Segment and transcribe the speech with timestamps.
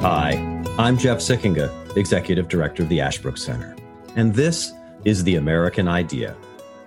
[0.00, 3.74] Hi, I'm Jeff Sikkenga, Executive Director of the Ashbrook Center,
[4.14, 4.72] and this
[5.04, 6.36] is The American Idea,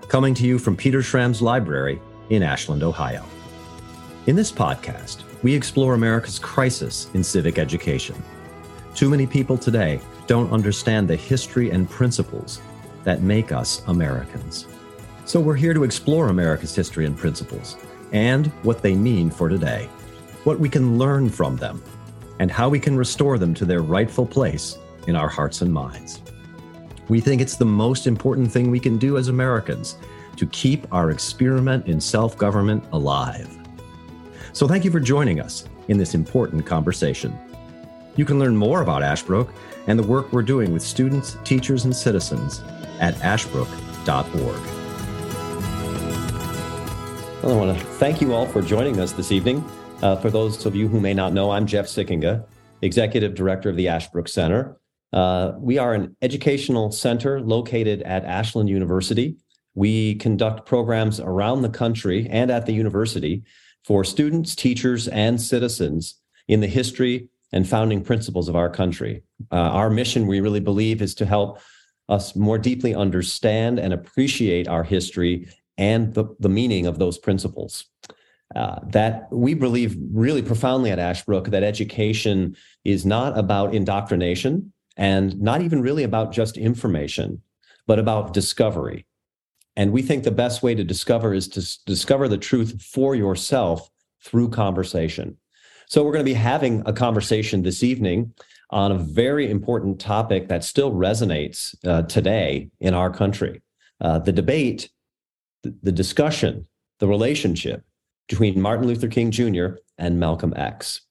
[0.08, 2.00] coming to you from Peter Schramm's Library
[2.30, 3.26] in Ashland, Ohio.
[4.28, 8.16] In this podcast, we explore America's crisis in civic education.
[8.94, 12.62] Too many people today don't understand the history and principles
[13.06, 14.68] that make us Americans.
[15.26, 17.76] So we're here to explore America's history and principles
[18.12, 19.90] and what they mean for today,
[20.44, 21.82] what we can learn from them,
[22.40, 26.22] and how we can restore them to their rightful place in our hearts and minds.
[27.10, 29.98] We think it's the most important thing we can do as Americans
[30.38, 33.50] to keep our experiment in self government alive.
[34.54, 37.38] So, thank you for joining us in this important conversation.
[38.16, 39.54] You can learn more about Ashbrook
[39.88, 42.62] and the work we're doing with students, teachers, and citizens
[43.00, 44.62] at ashbrook.org.
[47.42, 49.64] I want to thank you all for joining us this evening.
[50.02, 52.46] Uh, for those of you who may not know, I'm Jeff Sikkenga,
[52.82, 54.80] Executive Director of the Ashbrook Center.
[55.12, 59.36] Uh, we are an educational center located at Ashland University.
[59.76, 63.44] We conduct programs around the country and at the university
[63.84, 66.16] for students, teachers, and citizens
[66.48, 69.24] in the history and founding principles of our country.
[69.52, 71.60] Uh, our mission, we really believe, is to help
[72.08, 77.86] us more deeply understand and appreciate our history and the, the meaning of those principles.
[78.56, 85.40] Uh, that we believe really profoundly at Ashbrook that education is not about indoctrination and
[85.40, 87.44] not even really about just information,
[87.86, 89.06] but about discovery.
[89.76, 93.14] And we think the best way to discover is to s- discover the truth for
[93.14, 93.88] yourself
[94.26, 95.38] through conversation.
[95.88, 98.34] So we're going to be having a conversation this evening
[98.72, 103.62] on a very important topic that still resonates uh, today in our country.
[104.02, 104.90] Uh, the debate,
[105.62, 106.68] the, the discussion,
[107.00, 107.84] the relationship
[108.30, 109.80] between Martin Luther King Jr.
[109.98, 111.02] and Malcolm X.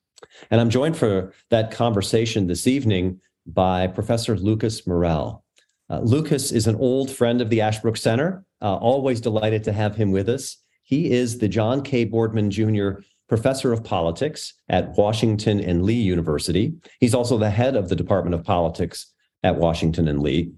[0.51, 5.45] And I'm joined for that conversation this evening by Professor Lucas Morel.
[5.91, 9.97] Uh, Lucas is an old friend of the Ashbrook Center, uh, always delighted to have
[9.97, 10.59] him with us.
[10.83, 12.05] He is the John K.
[12.05, 13.01] Boardman Jr.
[13.29, 16.75] Professor of Politics at Washington and Lee University.
[17.01, 19.13] He's also the head of the Department of Politics
[19.43, 20.53] at Washington and Lee.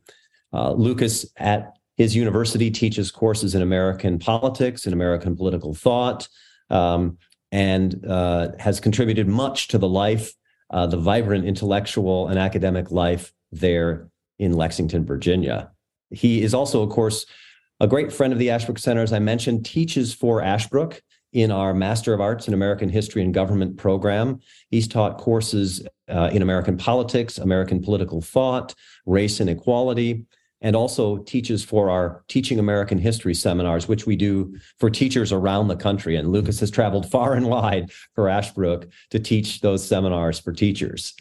[0.52, 6.28] Uh, Lucas at his university teaches courses in American politics and American political thought,
[6.70, 7.18] um,
[7.52, 10.32] and uh, has contributed much to the life,
[10.70, 14.08] uh, the vibrant intellectual and academic life there
[14.38, 15.70] in Lexington, Virginia.
[16.10, 17.26] He is also, of course,
[17.80, 21.72] a great friend of the Ashbrook Center, as I mentioned, teaches for Ashbrook in our
[21.72, 24.40] Master of Arts in American History and Government program.
[24.70, 28.74] He's taught courses uh, in American politics, American political thought,
[29.06, 30.26] race and equality,
[30.60, 35.68] and also teaches for our Teaching American History seminars, which we do for teachers around
[35.68, 36.16] the country.
[36.16, 41.14] And Lucas has traveled far and wide for Ashbrook to teach those seminars for teachers.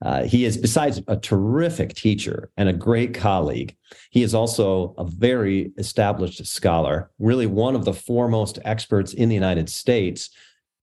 [0.00, 3.76] Uh, he is, besides a terrific teacher and a great colleague,
[4.10, 9.34] he is also a very established scholar, really one of the foremost experts in the
[9.34, 10.30] United States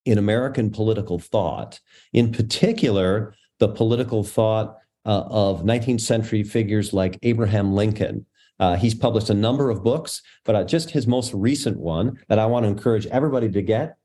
[0.03, 1.79] in American political thought,
[2.13, 8.25] in particular, the political thought uh, of 19th century figures like Abraham Lincoln.
[8.59, 12.39] Uh, he's published a number of books, but uh, just his most recent one that
[12.39, 13.97] I want to encourage everybody to get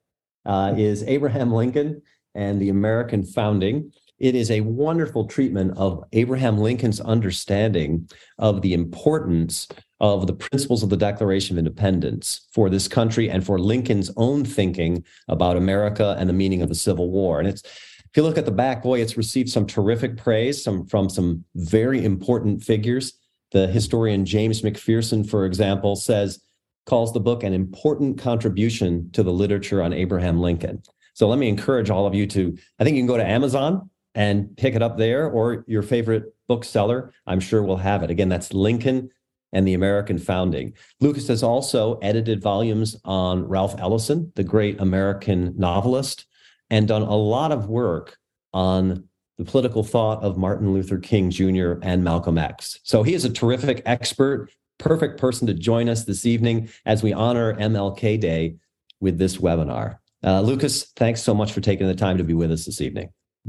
[0.45, 2.03] uh, is Abraham Lincoln
[2.35, 3.93] and the American Founding.
[4.19, 9.67] It is a wonderful treatment of Abraham Lincoln's understanding of the importance
[9.99, 14.45] of the principles of the Declaration of Independence for this country and for Lincoln's own
[14.45, 17.39] thinking about America and the meaning of the Civil War.
[17.39, 17.63] And it's
[18.11, 21.45] if you look at the back, boy, it's received some terrific praise some, from some
[21.55, 23.13] very important figures.
[23.53, 26.43] The historian James McPherson, for example, says,
[26.87, 30.83] calls the book an important contribution to the literature on Abraham Lincoln.
[31.15, 33.91] So let me encourage all of you to, I think you can go to Amazon
[34.17, 37.13] and pick it up there or your favorite bookseller.
[37.27, 38.11] I'm sure will have it.
[38.11, 39.11] Again, that's Lincoln
[39.53, 40.73] and the American Founding.
[41.01, 46.27] Lucas has also edited volumes on Ralph Ellison, the great American novelist
[46.71, 48.17] and done a lot of work
[48.53, 49.05] on
[49.39, 51.75] the political thought of Martin Luther King Jr.
[51.83, 52.79] and Malcolm X.
[52.83, 57.13] So he is a terrific expert, perfect person to join us this evening as we
[57.13, 58.57] honor MLK Day
[59.01, 59.97] with this webinar.
[60.23, 63.09] Uh, Lucas, thanks so much for taking the time to be with us this evening.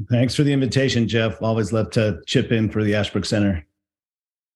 [0.10, 1.42] Thanks for the invitation, Jeff.
[1.42, 3.66] Always love to chip in for the Ashbrook Center.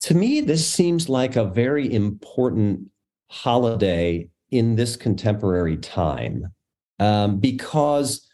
[0.01, 2.89] To me, this seems like a very important
[3.29, 6.53] holiday in this contemporary time
[6.99, 8.24] um, because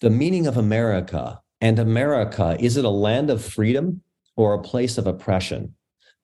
[0.00, 4.02] the meaning of America and America is it a land of freedom
[4.36, 5.74] or a place of oppression?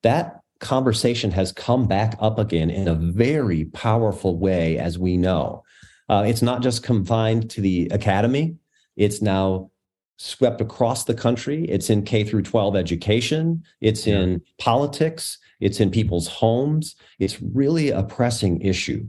[0.03, 5.63] That conversation has come back up again in a very powerful way, as we know.
[6.09, 8.55] Uh, it's not just confined to the academy,
[8.95, 9.71] it's now
[10.17, 11.65] swept across the country.
[11.65, 14.19] It's in K through 12 education, it's yeah.
[14.19, 16.95] in politics, it's in people's homes.
[17.19, 19.07] It's really a pressing issue.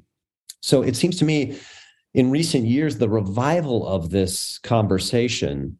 [0.61, 1.59] So it seems to me
[2.14, 5.79] in recent years, the revival of this conversation,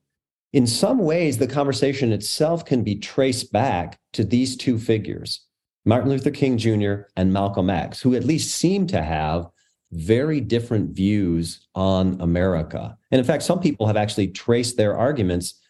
[0.53, 5.47] in some ways, the conversation itself can be traced back to these two figures,
[5.85, 7.03] Martin Luther King Jr.
[7.17, 9.47] and Malcolm X, who at least seem to have
[9.93, 12.97] very different views on America.
[13.11, 15.61] And in fact, some people have actually traced their arguments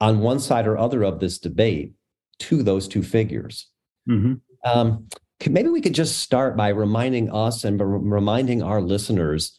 [0.00, 1.92] on one side or other of this debate
[2.40, 3.68] to those two figures.
[4.08, 4.34] Mm-hmm.
[4.64, 5.06] Um,
[5.48, 9.57] maybe we could just start by reminding us and reminding our listeners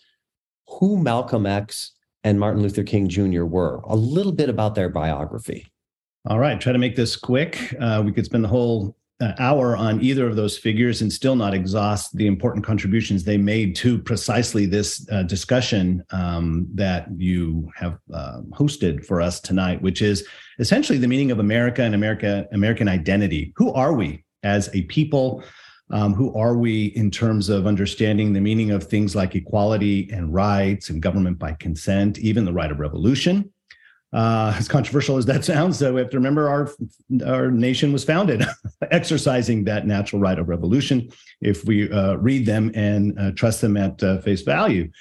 [0.70, 1.94] who Malcolm X
[2.24, 3.44] and Martin Luther King Jr.
[3.44, 5.68] were, a little bit about their biography.
[6.28, 7.74] All right, try to make this quick.
[7.80, 11.36] Uh, we could spend the whole uh, hour on either of those figures and still
[11.36, 17.70] not exhaust the important contributions they made to precisely this uh, discussion um, that you
[17.76, 20.26] have uh, hosted for us tonight, which is
[20.60, 23.54] essentially the meaning of America and America American identity.
[23.58, 25.44] Who are we as a people?
[25.92, 30.34] Um, who are we in terms of understanding the meaning of things like equality and
[30.34, 33.52] rights and government by consent, even the right of revolution?
[34.14, 36.70] Uh, as controversial as that sounds, though, we have to remember our
[37.26, 38.44] our nation was founded
[38.92, 41.10] exercising that natural right of revolution.
[41.42, 44.92] If we uh, read them and uh, trust them at uh, face value,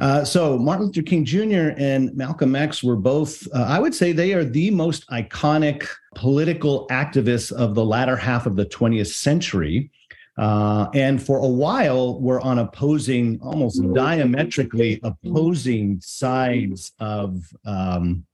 [0.00, 1.74] uh, so Martin Luther King Jr.
[1.76, 6.88] and Malcolm X were both, uh, I would say, they are the most iconic political
[6.88, 9.90] activists of the latter half of the 20th century.
[10.38, 18.24] Uh, and for a while, we're on opposing, almost diametrically opposing sides of um,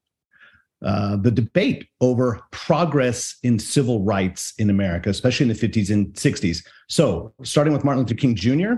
[0.84, 6.12] uh, the debate over progress in civil rights in America, especially in the 50s and
[6.14, 6.64] 60s.
[6.88, 8.75] So, starting with Martin Luther King Jr.,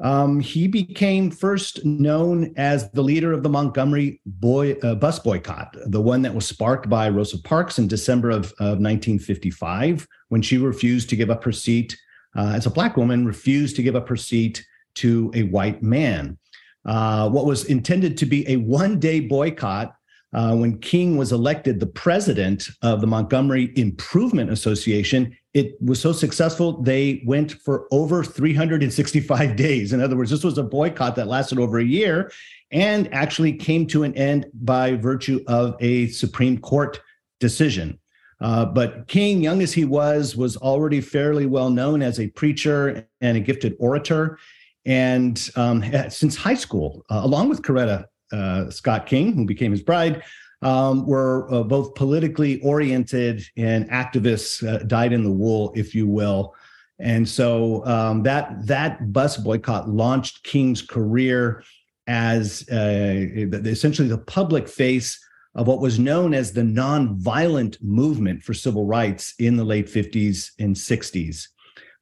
[0.00, 5.76] um, he became first known as the leader of the Montgomery boy, uh, bus boycott,
[5.86, 10.56] the one that was sparked by Rosa Parks in December of, of 1955 when she
[10.56, 11.98] refused to give up her seat
[12.36, 14.64] uh, as a black woman, refused to give up her seat
[14.96, 16.38] to a white man.
[16.84, 19.94] Uh, what was intended to be a one day boycott
[20.34, 26.12] uh, when King was elected the president of the Montgomery Improvement Association, it was so
[26.12, 29.92] successful they went for over 365 days.
[29.92, 32.30] In other words, this was a boycott that lasted over a year
[32.70, 37.00] and actually came to an end by virtue of a Supreme Court
[37.40, 37.98] decision.
[38.40, 43.06] Uh, but King, young as he was, was already fairly well known as a preacher
[43.20, 44.38] and a gifted orator.
[44.86, 49.82] And um, since high school, uh, along with Coretta uh, Scott King, who became his
[49.82, 50.22] bride,
[50.62, 56.06] um, were uh, both politically oriented and activists, uh, dyed in the wool, if you
[56.06, 56.54] will.
[57.00, 61.62] And so um, that that bus boycott launched King's career
[62.08, 65.20] as essentially the public face
[65.58, 70.52] of what was known as the nonviolent movement for civil rights in the late 50s
[70.60, 71.48] and 60s.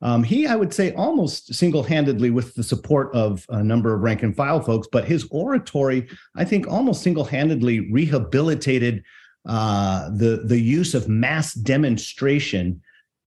[0.02, 4.02] Um, he, I would say, almost single handedly, with the support of a number of
[4.02, 6.06] rank and file folks, but his oratory,
[6.36, 9.02] I think, almost single handedly rehabilitated
[9.48, 12.82] uh, the, the use of mass demonstration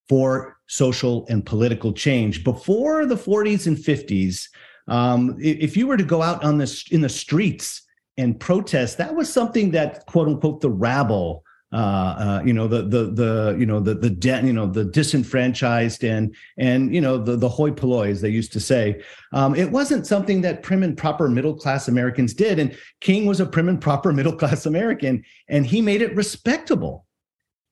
[0.08, 2.44] for social and political change.
[2.44, 4.48] Before the 40s and 50s,
[4.88, 7.82] um, if you were to go out on this in the streets
[8.20, 12.82] and protest, that was something that quote unquote the rabble, uh, uh, you know, the
[12.82, 17.18] the the you know the the de- you know the disenfranchised and and you know
[17.18, 19.02] the the hoi polloi as they used to say.
[19.34, 23.40] Um, it wasn't something that prim and proper middle class Americans did, and King was
[23.40, 27.06] a prim and proper middle class American, and he made it respectable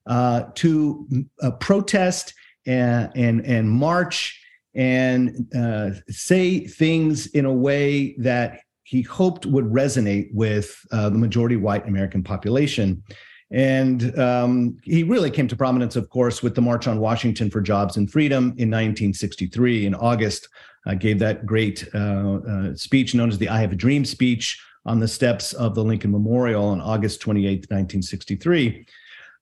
[0.06, 1.06] uh, to
[1.42, 2.34] uh, protest
[2.66, 4.40] and and and march
[4.74, 11.18] and uh, say things in a way that he hoped would resonate with uh, the
[11.18, 13.02] majority white American population.
[13.50, 17.60] And um, he really came to prominence, of course, with the March on Washington for
[17.60, 19.84] Jobs and Freedom in 1963.
[19.84, 20.48] In August,
[20.86, 24.58] uh, gave that great uh, uh, speech known as the I Have a Dream speech
[24.86, 28.86] on the steps of the Lincoln Memorial on August 28, 1963.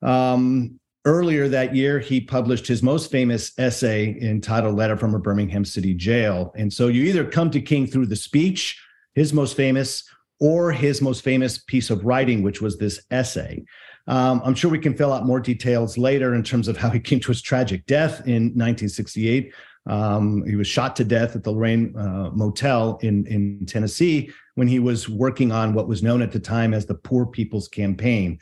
[0.02, 5.64] Um, earlier that year, he published his most famous essay entitled Letter from a Birmingham
[5.64, 6.52] City Jail.
[6.56, 8.82] And so you either come to King through the speech
[9.16, 10.08] his most famous,
[10.38, 13.64] or his most famous piece of writing, which was this essay.
[14.06, 17.00] Um, I'm sure we can fill out more details later in terms of how he
[17.00, 19.52] came to his tragic death in 1968.
[19.86, 24.68] Um, he was shot to death at the Lorraine uh, Motel in, in Tennessee when
[24.68, 28.38] he was working on what was known at the time as the Poor People's Campaign.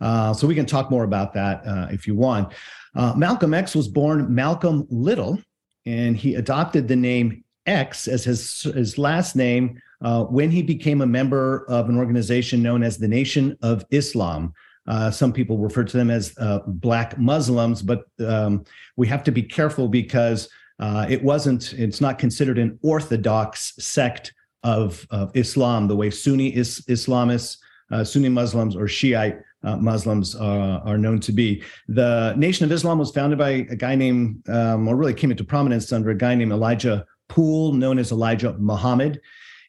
[0.00, 2.52] Uh, so we can talk more about that uh, if you want.
[2.94, 5.38] Uh, Malcolm X was born Malcolm Little,
[5.86, 11.02] and he adopted the name X as his, his last name uh, when he became
[11.02, 14.52] a member of an organization known as the Nation of Islam.
[14.86, 18.64] Uh, some people refer to them as uh, Black Muslims, but um,
[18.96, 20.48] we have to be careful because
[20.80, 26.54] uh, it wasn't, it's not considered an orthodox sect of, of Islam the way Sunni
[26.56, 27.58] is, Islamists,
[27.92, 31.62] uh, Sunni Muslims, or Shiite uh, Muslims are known to be.
[31.88, 35.44] The Nation of Islam was founded by a guy named, um, or really came into
[35.44, 39.20] prominence under a guy named Elijah Poole, known as Elijah Muhammad.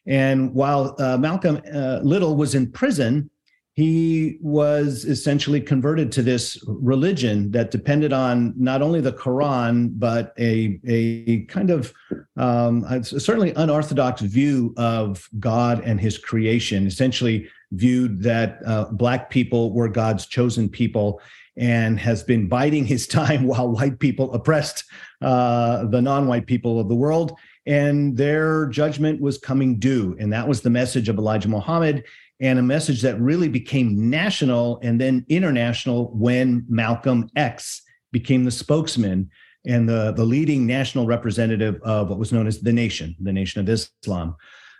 [0.06, 3.30] And while uh, Malcolm uh, Little was in prison,
[3.74, 10.34] he was essentially converted to this religion that depended on not only the Quran, but
[10.38, 11.92] a, a kind of
[12.36, 19.72] um, certainly unorthodox view of God and his creation, essentially viewed that uh, Black people
[19.72, 21.22] were God's chosen people
[21.56, 24.84] and has been biding his time while white people oppressed
[25.22, 27.32] uh, the non white people of the world.
[27.66, 30.16] And their judgment was coming due.
[30.18, 32.04] And that was the message of Elijah Muhammad
[32.40, 38.50] and a message that really became national and then international when Malcolm X became the
[38.50, 39.30] spokesman
[39.64, 43.60] and the, the leading national representative of what was known as the nation, the Nation
[43.60, 44.36] of Islam.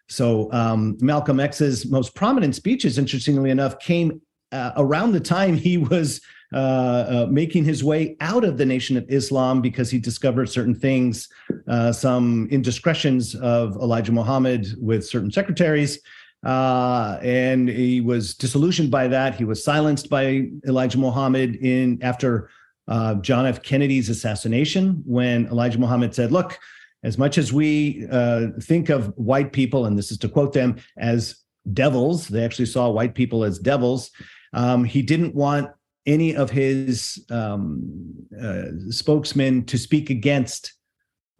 [0.09, 4.21] So um, Malcolm X's most prominent speeches, interestingly enough, came
[4.51, 6.21] uh, around the time he was
[6.53, 10.75] uh, uh, making his way out of the Nation of Islam because he discovered certain
[10.75, 11.29] things,
[11.69, 15.99] uh, some indiscretions of Elijah Muhammad with certain secretaries,
[16.45, 19.35] uh, and he was disillusioned by that.
[19.35, 22.51] He was silenced by Elijah Muhammad in after
[22.89, 23.63] uh, John F.
[23.63, 26.59] Kennedy's assassination, when Elijah Muhammad said, "Look,
[27.05, 30.77] as much as we uh, think of white people, and this is to quote them
[30.99, 31.37] as
[31.73, 34.11] devils, they actually saw white people as devils.
[34.53, 35.71] Um, he didn't want
[36.07, 40.75] any of his um, uh, spokesmen to speak against."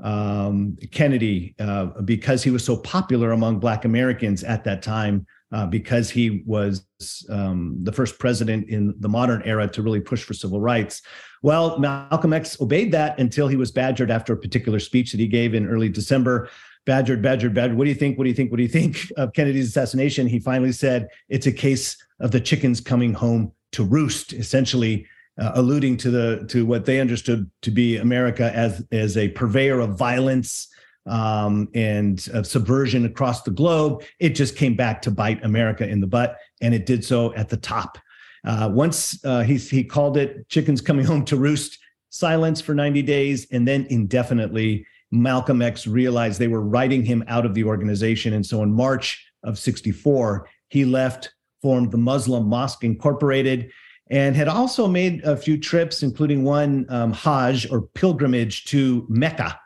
[0.03, 5.67] um, Kennedy uh, because he was so popular among Black Americans at that time, uh,
[5.67, 6.87] because he was
[7.29, 11.03] um, the first president in the modern era to really push for civil rights.
[11.43, 15.27] Well, Malcolm X obeyed that until he was badgered after a particular speech that he
[15.27, 16.49] gave in early December.
[16.85, 17.77] Badgered, badgered, badgered.
[17.77, 18.19] What do you think?
[18.19, 18.51] What do you think?
[18.51, 20.27] What do you think of Kennedy's assassination?
[20.27, 25.07] He finally said, It's a case of the chickens coming home to roost, essentially
[25.39, 29.81] uh, alluding to the to what they understood to be America as as a purveyor
[29.81, 30.69] of violence
[31.07, 34.03] um, and of subversion across the globe.
[34.21, 37.49] It just came back to bite America in the butt, and it did so at
[37.49, 37.99] the top.
[38.45, 41.79] Uh, once uh, he he called it "chickens coming home to roost,"
[42.11, 44.87] silence for 90 days, and then indefinitely.
[45.15, 49.23] Malcolm X realized they were writing him out of the organization, and so in March
[49.43, 53.73] of '64, he left, formed the Muslim Mosque Incorporated
[54.11, 59.59] and had also made a few trips, including one um, Hajj or pilgrimage to Mecca,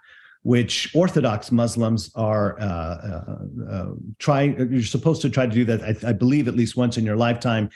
[0.42, 3.36] which Orthodox Muslims are uh, uh,
[3.68, 3.86] uh,
[4.20, 4.56] trying.
[4.70, 7.16] You're supposed to try to do that, I, I, believe, at least once in your
[7.16, 7.70] lifetime.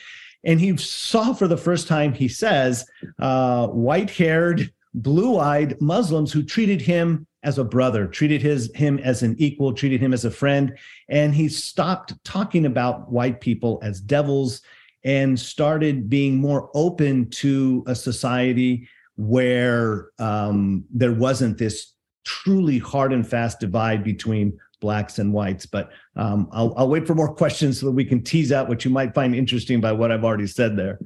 [0.44, 2.86] And he saw for the first time, he says,
[3.18, 9.34] uh, white-haired, blue-eyed Muslims who treated him as a brother, treated his him as an
[9.38, 10.76] equal, treated him as a friend,
[11.08, 14.62] and he stopped talking about white people as devils
[15.04, 21.94] and started being more open to a society where um, there wasn't this
[22.24, 25.66] truly hard and fast divide between blacks and whites.
[25.66, 28.84] But um, I'll, I'll wait for more questions so that we can tease out what
[28.84, 30.98] you might find interesting by what I've already said there.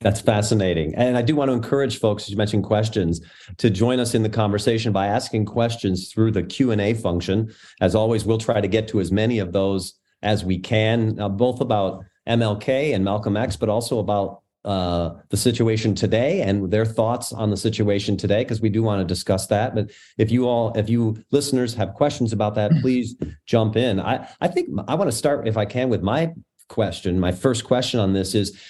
[0.00, 0.94] That's fascinating.
[0.94, 3.20] And I do want to encourage folks, as you mentioned questions,
[3.56, 7.52] to join us in the conversation by asking questions through the Q&A function.
[7.80, 11.28] As always, we'll try to get to as many of those as we can, uh,
[11.28, 16.84] both about MLK and Malcolm X, but also about uh, the situation today and their
[16.84, 19.74] thoughts on the situation today, because we do want to discuss that.
[19.74, 23.16] But if you all, if you listeners have questions about that, please
[23.46, 24.00] jump in.
[24.00, 26.32] I, I think I want to start, if I can, with my
[26.68, 27.18] question.
[27.18, 28.60] My first question on this is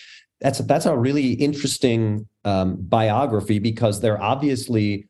[0.40, 5.06] that's that's a really interesting um, biography because they're obviously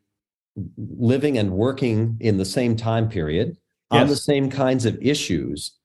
[0.76, 3.56] living and working in the same time period
[3.92, 4.00] yes.
[4.00, 5.78] on the same kinds of issues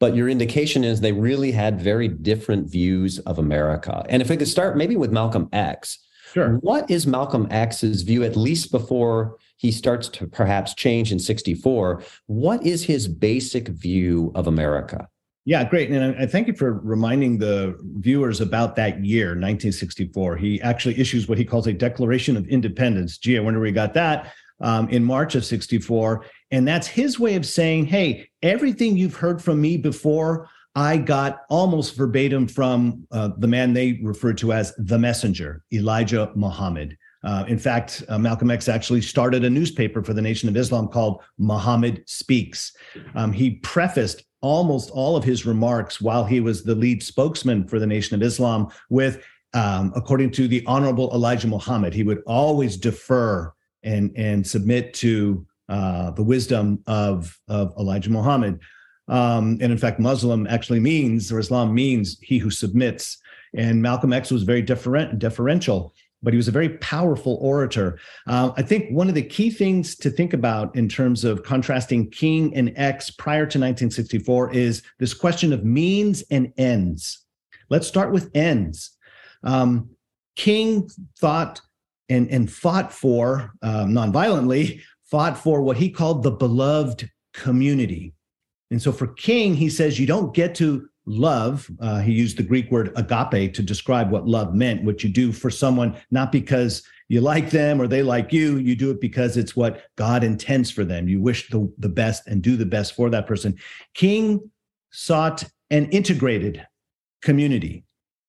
[0.00, 4.04] but your indication is they really had very different views of America.
[4.08, 5.98] And if we could start maybe with Malcolm X,
[6.32, 6.56] sure.
[6.56, 12.02] what is Malcolm X's view, at least before he starts to perhaps change in 64?
[12.26, 15.08] What is his basic view of America?
[15.46, 15.90] Yeah, great.
[15.90, 20.36] And I thank you for reminding the viewers about that year, 1964.
[20.38, 23.18] He actually issues what he calls a Declaration of Independence.
[23.18, 26.24] Gee, I wonder where he got that um, in March of 64.
[26.50, 31.42] And that's his way of saying, hey, everything you've heard from me before, I got
[31.50, 36.96] almost verbatim from uh, the man they refer to as the messenger, Elijah Muhammad.
[37.24, 40.88] Uh, in fact, uh, Malcolm X actually started a newspaper for the Nation of Islam
[40.88, 42.76] called Muhammad Speaks.
[43.14, 47.78] Um, he prefaced almost all of his remarks while he was the lead spokesman for
[47.78, 51.94] the Nation of Islam with um, according to the Honorable Elijah Muhammad.
[51.94, 53.52] He would always defer
[53.82, 58.60] and, and submit to uh, the wisdom of, of Elijah Muhammad.
[59.08, 63.18] Um, and in fact, Muslim actually means, or Islam means, he who submits.
[63.56, 67.98] And Malcolm X was very deferential, but he was a very powerful orator.
[68.26, 72.10] Uh, I think one of the key things to think about in terms of contrasting
[72.10, 77.24] King and X prior to 1964 is this question of means and ends.
[77.68, 78.96] Let's start with ends.
[79.44, 79.90] Um,
[80.36, 80.88] King
[81.18, 81.60] thought
[82.08, 88.14] and, and fought for, um, nonviolently, fought for what he called the beloved community.
[88.70, 91.70] And so for King, he says you don't get to love.
[91.80, 95.32] Uh, he used the Greek word agape to describe what love meant, what you do
[95.32, 98.56] for someone, not because you like them or they like you.
[98.56, 101.08] You do it because it's what God intends for them.
[101.08, 103.58] You wish the, the best and do the best for that person.
[103.94, 104.50] King
[104.90, 106.66] sought an integrated
[107.22, 107.84] community,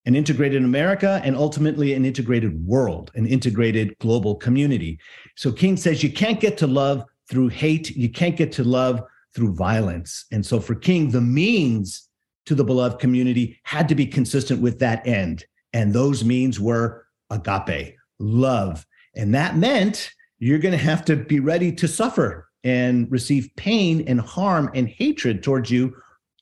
[0.06, 5.00] an integrated America, and ultimately an integrated world, an integrated global community.
[5.36, 9.02] So King says you can't get to love through hate, you can't get to love
[9.34, 10.26] through violence.
[10.32, 12.05] And so for King, the means
[12.46, 15.46] to the beloved community had to be consistent with that end.
[15.74, 18.86] And those means were agape, love.
[19.16, 24.04] And that meant you're going to have to be ready to suffer and receive pain
[24.08, 25.96] and harm and hatred towards you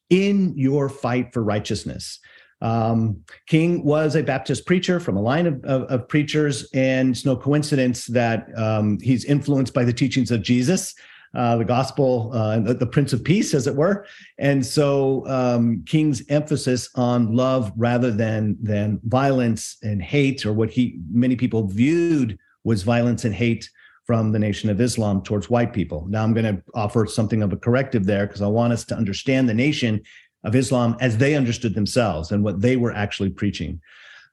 [0.10, 2.19] in your fight for righteousness.
[2.62, 7.25] Um, King was a Baptist preacher from a line of, of, of preachers, and it's
[7.25, 10.95] no coincidence that um, he's influenced by the teachings of Jesus
[11.33, 14.05] uh, the gospel, uh, the, the, Prince of Peace, as it were.
[14.37, 20.69] And so um, King's emphasis on love rather than than violence and hate, or what
[20.69, 23.69] he many people viewed was violence and hate
[24.05, 26.05] from the Nation of Islam towards white people.
[26.07, 28.95] Now I'm going to offer something of a corrective there because I want us to
[28.95, 30.01] understand the Nation
[30.43, 33.81] of Islam as they understood themselves and what they were actually preaching.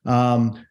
[0.04, 0.66] Um,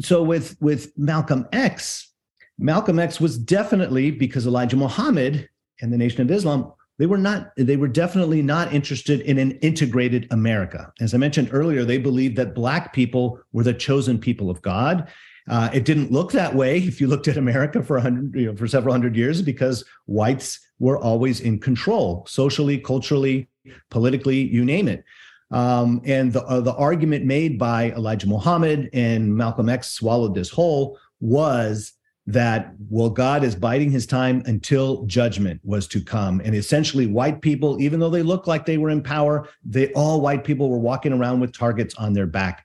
[0.00, 2.11] so with with Malcolm X,
[2.58, 5.48] Malcolm X was definitely because Elijah Muhammad
[5.80, 9.52] and the Nation of Islam, they were not, they were definitely not interested in an
[9.60, 10.92] integrated America.
[11.00, 15.08] As I mentioned earlier, they believed that Black people were the chosen people of God.
[15.48, 18.56] Uh, it didn't look that way if you looked at America for hundred, you know,
[18.56, 23.48] for several hundred years, because whites were always in control, socially, culturally,
[23.90, 25.02] politically, you name it.
[25.50, 30.48] Um, and the uh, the argument made by Elijah Muhammad and Malcolm X swallowed this
[30.48, 31.92] whole was
[32.26, 36.40] that well god is biding his time until judgment was to come.
[36.44, 40.20] And essentially white people even though they looked like they were in power they all
[40.20, 42.64] white people were walking around with targets on their back.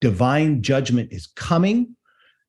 [0.00, 1.96] Divine judgment is coming.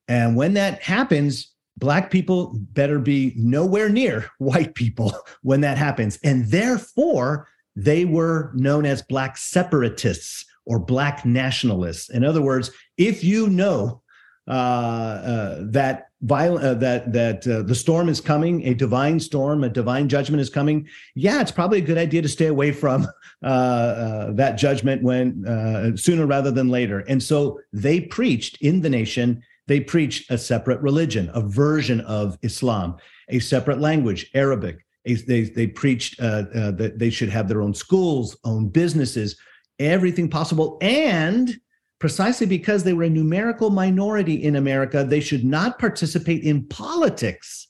[0.08, 6.20] And when that happens black people better be nowhere near white people when that happens.
[6.24, 12.10] And therefore they were known as black separatists or black nationalists.
[12.10, 14.02] In other words if you know
[14.46, 19.64] uh, uh, that violent uh, that that uh, the storm is coming a divine storm
[19.64, 20.88] a divine judgment is coming.
[21.16, 23.08] Yeah it's probably a good idea to stay away from
[23.44, 27.00] uh, uh that judgment when uh, sooner rather than later.
[27.08, 32.38] And so they preached in the nation they preached a separate religion a version of
[32.42, 32.98] islam
[33.30, 34.86] a separate language arabic.
[35.06, 39.38] A, they, they preached uh, that they should have their own schools own businesses
[39.80, 40.78] everything possible.
[40.82, 41.60] And
[42.00, 47.68] precisely because they were a numerical minority in America, they should not participate in politics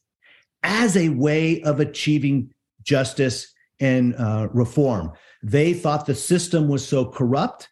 [0.63, 5.11] as a way of achieving justice and uh, reform.
[5.41, 7.69] They thought the system was so corrupt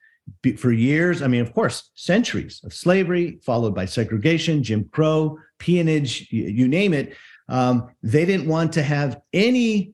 [0.58, 1.22] for years.
[1.22, 6.94] I mean, of course, centuries of slavery, followed by segregation, Jim Crow, peonage, you, name
[6.94, 7.16] it.
[7.50, 9.94] Um, they didn't want to have any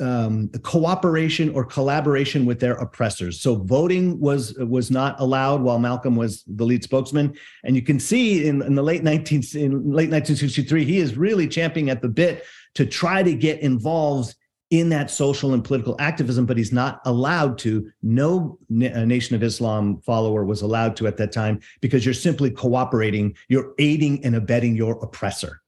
[0.00, 3.40] um, cooperation or collaboration with their oppressors.
[3.40, 7.36] So voting was was not allowed while Malcolm was the lead spokesman.
[7.64, 11.48] And you can see in, in the late 19 in late 1963, he is really
[11.48, 14.34] champing at the bit to try to get involved
[14.70, 17.90] in that social and political activism, but he's not allowed to.
[18.02, 23.36] No Nation of Islam follower was allowed to at that time because you're simply cooperating,
[23.48, 25.62] you're aiding and abetting your oppressor.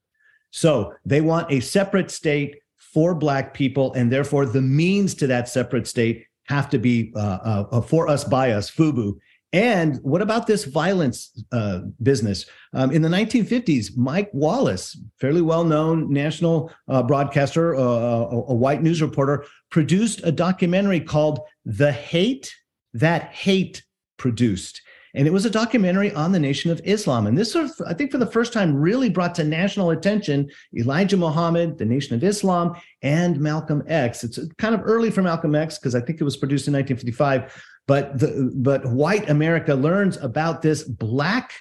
[0.51, 2.57] So they want a separate state
[2.93, 7.19] for Black people, and therefore the means to that separate state have to be uh,
[7.19, 9.17] uh, uh for us, by us, FUBU.
[9.51, 12.45] And what about this violence uh, business?
[12.73, 18.53] Um, in the 1950s, Mike Wallace, fairly well known national uh, broadcaster, uh, a, a
[18.53, 22.55] white news reporter, produced a documentary called The Hate
[22.93, 23.83] That Hate
[24.17, 24.81] Produced.
[25.15, 27.27] And it was a documentary on the Nation of Islam.
[27.27, 30.49] And this, sort of, I think, for the first time, really brought to national attention
[30.75, 34.23] Elijah Muhammad, the Nation of Islam, and Malcolm X.
[34.23, 37.63] It's kind of early for Malcolm X because I think it was produced in 1955.
[37.87, 41.53] But the, but white America learns about this black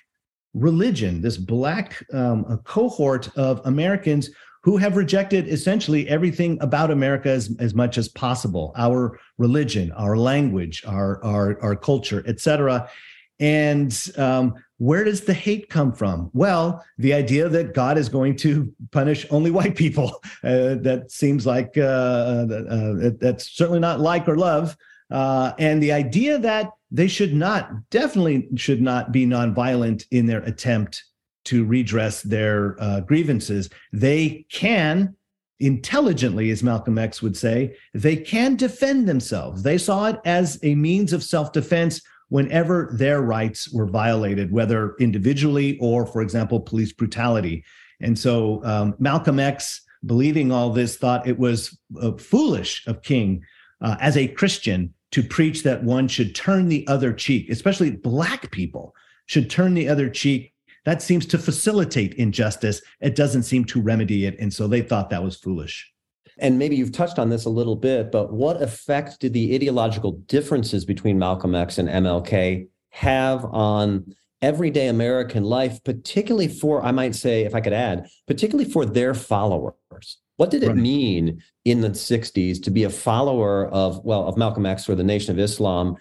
[0.54, 4.30] religion, this black um, cohort of Americans
[4.62, 10.16] who have rejected essentially everything about America as, as much as possible our religion, our
[10.16, 12.88] language, our, our, our culture, etc.
[13.40, 16.30] And um, where does the hate come from?
[16.32, 20.20] Well, the idea that God is going to punish only white people.
[20.42, 24.76] Uh, that seems like uh, uh, that's certainly not like or love.
[25.10, 30.40] Uh, and the idea that they should not, definitely should not be nonviolent in their
[30.40, 31.04] attempt
[31.44, 33.70] to redress their uh, grievances.
[33.92, 35.14] They can
[35.60, 39.62] intelligently, as Malcolm X would say, they can defend themselves.
[39.62, 44.94] They saw it as a means of self defense whenever their rights were violated, whether
[44.96, 47.64] individually or, for example, police brutality.
[48.00, 53.42] And so um, Malcolm X, believing all this, thought it was uh, foolish of King
[53.80, 58.50] uh, as a Christian to preach that one should turn the other cheek, especially Black
[58.50, 58.94] people
[59.26, 60.52] should turn the other cheek.
[60.84, 62.82] That seems to facilitate injustice.
[63.00, 64.38] It doesn't seem to remedy it.
[64.38, 65.92] And so they thought that was foolish.
[66.38, 70.12] And maybe you've touched on this a little bit, but what effect did the ideological
[70.12, 77.14] differences between Malcolm X and MLK have on everyday American life, particularly for, I might
[77.14, 79.74] say, if I could add, particularly for their followers?
[80.36, 80.76] What did it right.
[80.76, 85.02] mean in the 60s to be a follower of, well, of Malcolm X or the
[85.02, 85.96] Nation of Islam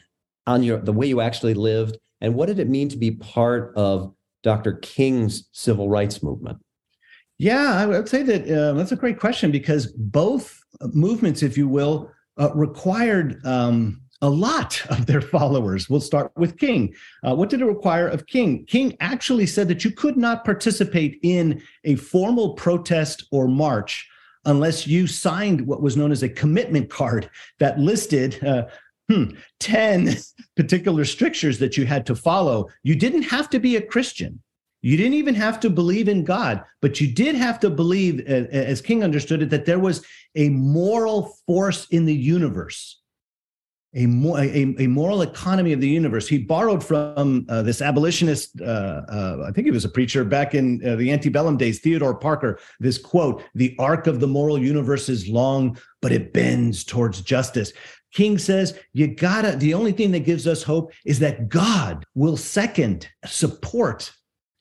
[0.45, 1.97] on your the way you actually lived?
[2.21, 4.73] And what did it mean to be part of Dr.
[4.73, 6.60] King's civil rights movement?
[7.39, 11.67] Yeah, I would say that uh, that's a great question because both movements, if you
[11.67, 15.89] will, uh, required um, a lot of their followers.
[15.89, 16.93] We'll start with King.
[17.23, 18.65] Uh, what did it require of King?
[18.65, 24.10] King actually said that you could not participate in a formal protest or march
[24.45, 28.43] unless you signed what was known as a commitment card that listed.
[28.43, 28.65] Uh,
[29.10, 29.26] hmm,
[29.60, 30.17] 10
[30.56, 32.67] particular strictures that you had to follow.
[32.84, 34.41] You didn't have to be a Christian.
[34.88, 38.80] You didn't even have to believe in God, but you did have to believe, as
[38.80, 43.02] King understood it, that there was a moral force in the universe,
[43.93, 46.26] a, a, a moral economy of the universe.
[46.26, 50.56] He borrowed from uh, this abolitionist, uh, uh, I think he was a preacher back
[50.56, 55.10] in uh, the antebellum days, Theodore Parker, this quote The arc of the moral universe
[55.10, 57.73] is long, but it bends towards justice.
[58.13, 62.38] King says, you gotta, the only thing that gives us hope is that God will
[62.38, 64.13] second, support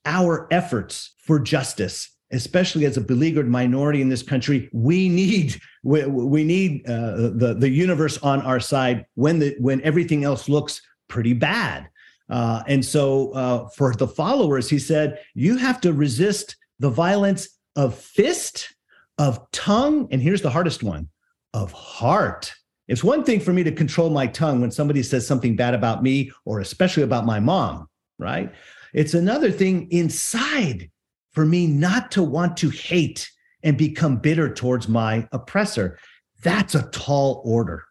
[0.06, 6.04] our efforts for justice especially as a beleaguered minority in this country we need we,
[6.06, 10.82] we need uh, the the universe on our side when the when everything else looks
[11.08, 11.88] pretty bad.
[12.28, 17.48] Uh, and so uh, for the followers he said you have to resist the violence
[17.76, 18.74] of fist
[19.18, 21.08] of tongue and here's the hardest one
[21.54, 22.52] of heart.
[22.88, 26.02] It's one thing for me to control my tongue when somebody says something bad about
[26.02, 27.88] me or especially about my mom
[28.18, 28.52] right
[28.92, 30.90] it's another thing inside
[31.32, 33.30] for me not to want to hate
[33.62, 35.98] and become bitter towards my oppressor.
[36.42, 37.84] That's a tall order.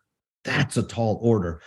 [0.43, 1.61] That's a tall order.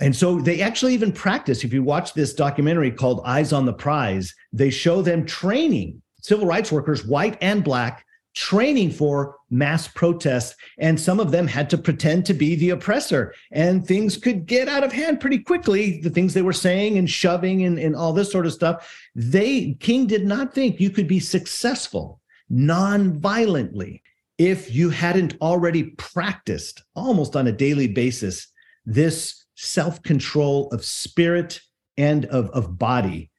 [0.00, 1.64] And so they actually even practice.
[1.64, 6.46] If you watch this documentary called Eyes on the Prize, they show them training civil
[6.46, 8.04] rights workers, white and black,
[8.38, 10.54] training for mass protests.
[10.78, 13.34] And some of them had to pretend to be the oppressor.
[13.50, 16.00] And things could get out of hand pretty quickly.
[16.00, 18.96] The things they were saying and shoving and, and all this sort of stuff.
[19.16, 24.02] They, King did not think you could be successful non-violently
[24.38, 28.46] if you hadn't already practiced almost on a daily basis
[28.86, 31.60] this self-control of spirit
[31.96, 33.30] and of, of body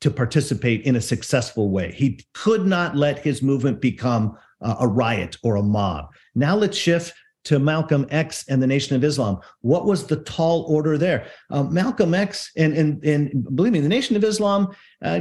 [0.00, 1.92] to participate in a successful way.
[1.92, 6.14] He could not let his movement become a riot or a mob.
[6.34, 7.14] Now let's shift
[7.44, 9.40] to Malcolm X and the Nation of Islam.
[9.62, 11.26] What was the tall order there?
[11.50, 14.68] Uh, Malcolm X and, and and believe me, the Nation of Islam.
[15.04, 15.20] Uh,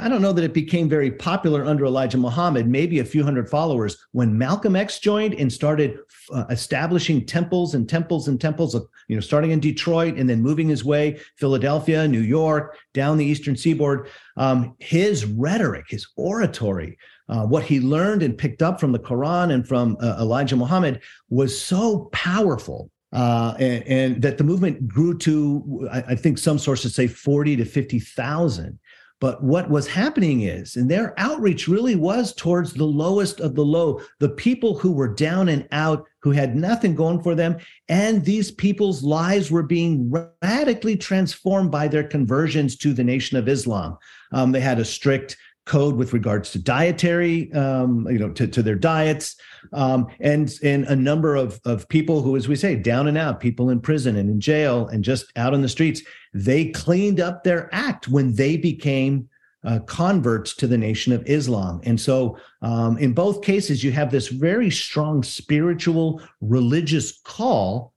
[0.00, 2.66] I don't know that it became very popular under Elijah Muhammad.
[2.66, 3.96] Maybe a few hundred followers.
[4.10, 5.98] When Malcolm X joined and started
[6.32, 10.42] uh, establishing temples and temples and temples, of, you know, starting in Detroit and then
[10.42, 14.08] moving his way Philadelphia, New York, down the Eastern Seaboard.
[14.36, 19.52] Um, his rhetoric, his oratory uh, what he learned and picked up from the Quran
[19.52, 25.16] and from uh, Elijah Muhammad was so powerful uh, and, and, that the movement grew
[25.16, 28.76] to, I, I, think some sources say 40 to 50,000.
[29.20, 33.64] But what was happening is, and their outreach really was towards the lowest of the
[33.64, 37.58] low, the people who were down and out, who had nothing going for them.
[37.90, 40.10] And these people's lives were being
[40.42, 43.98] radically transformed by their conversions to the Nation of Islam.
[44.32, 48.62] Um, they had a strict code with regards to dietary, um, you know, to, to
[48.62, 49.36] their diets,
[49.74, 53.38] um, and and a number of of people who, as we say, down and out,
[53.38, 56.00] people in prison and in jail and just out on the streets,
[56.32, 59.28] they cleaned up their act when they became
[59.64, 61.80] uh, converts to the Nation of Islam.
[61.84, 67.92] And so, um, in both cases, you have this very strong spiritual, religious call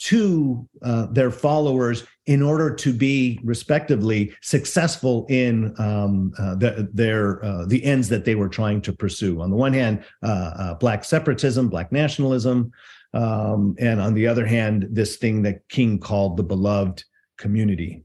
[0.00, 7.44] to uh, their followers in order to be respectively successful in um, uh, the, their
[7.44, 9.40] uh, the ends that they were trying to pursue.
[9.40, 12.72] On the one hand, uh, uh, black separatism, black nationalism,
[13.12, 17.04] um, and on the other hand, this thing that King called the beloved
[17.38, 18.04] community.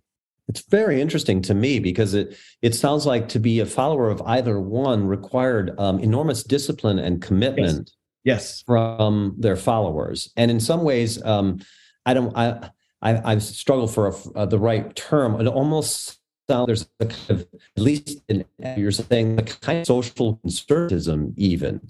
[0.49, 4.21] It's very interesting to me because it it sounds like to be a follower of
[4.25, 7.91] either one required um, enormous discipline and commitment.
[8.25, 8.35] Yes.
[8.35, 8.63] yes.
[8.63, 11.23] from their followers, and in some ways.
[11.23, 11.61] Um,
[12.05, 15.39] I don't I I, I struggle for a, uh, the right term.
[15.39, 19.87] It almost sounds there's a kind of at least in, you're saying the kind of
[19.87, 21.81] social conservatism even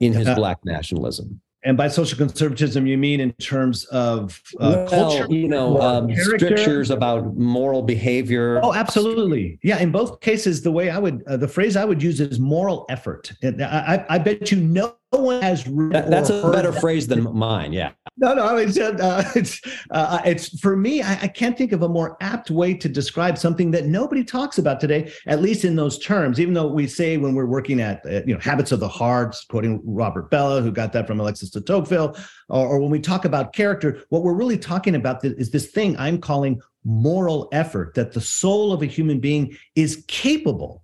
[0.00, 1.40] in his uh, black nationalism.
[1.62, 6.14] And by social conservatism, you mean in terms of uh, well, culture, you know, um,
[6.16, 8.60] strictures about moral behavior.
[8.62, 9.58] Oh, absolutely.
[9.62, 9.78] Yeah.
[9.78, 12.86] In both cases, the way I would, uh, the phrase I would use is moral
[12.88, 13.32] effort.
[13.42, 15.64] And I, I bet you no one has.
[15.64, 16.80] That, that's a better that.
[16.80, 17.74] phrase than mine.
[17.74, 17.92] Yeah.
[18.20, 21.02] No, no, it's uh, it's uh, it's for me.
[21.02, 24.58] I, I, can't think of a more apt way to describe something that nobody talks
[24.58, 26.38] about today, at least in those terms.
[26.38, 29.34] Even though we say when we're working at uh, you know habits of the heart,
[29.48, 32.14] quoting Robert Bellah, who got that from Alexis de Tocqueville,
[32.50, 35.96] or, or when we talk about character, what we're really talking about is this thing
[35.96, 37.94] I'm calling moral effort.
[37.94, 40.82] That the soul of a human being is capable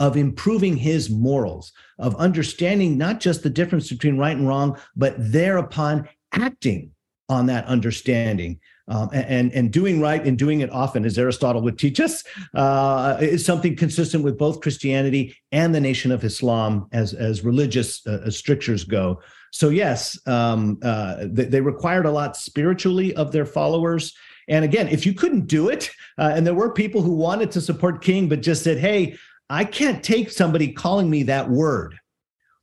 [0.00, 5.14] of improving his morals, of understanding not just the difference between right and wrong, but
[5.16, 6.90] thereupon acting
[7.28, 11.78] on that understanding um, and and doing right and doing it often, as Aristotle would
[11.78, 12.22] teach us,
[12.54, 18.06] uh, is something consistent with both Christianity and the Nation of Islam as as religious
[18.06, 19.20] uh, as strictures go.
[19.52, 24.12] So yes, um, uh, they, they, required a lot spiritually of their followers.
[24.48, 27.60] And again, if you couldn't do it, uh, and there were people who wanted to
[27.60, 29.16] support King but just said, "Hey,
[29.48, 31.98] I can't take somebody calling me that word."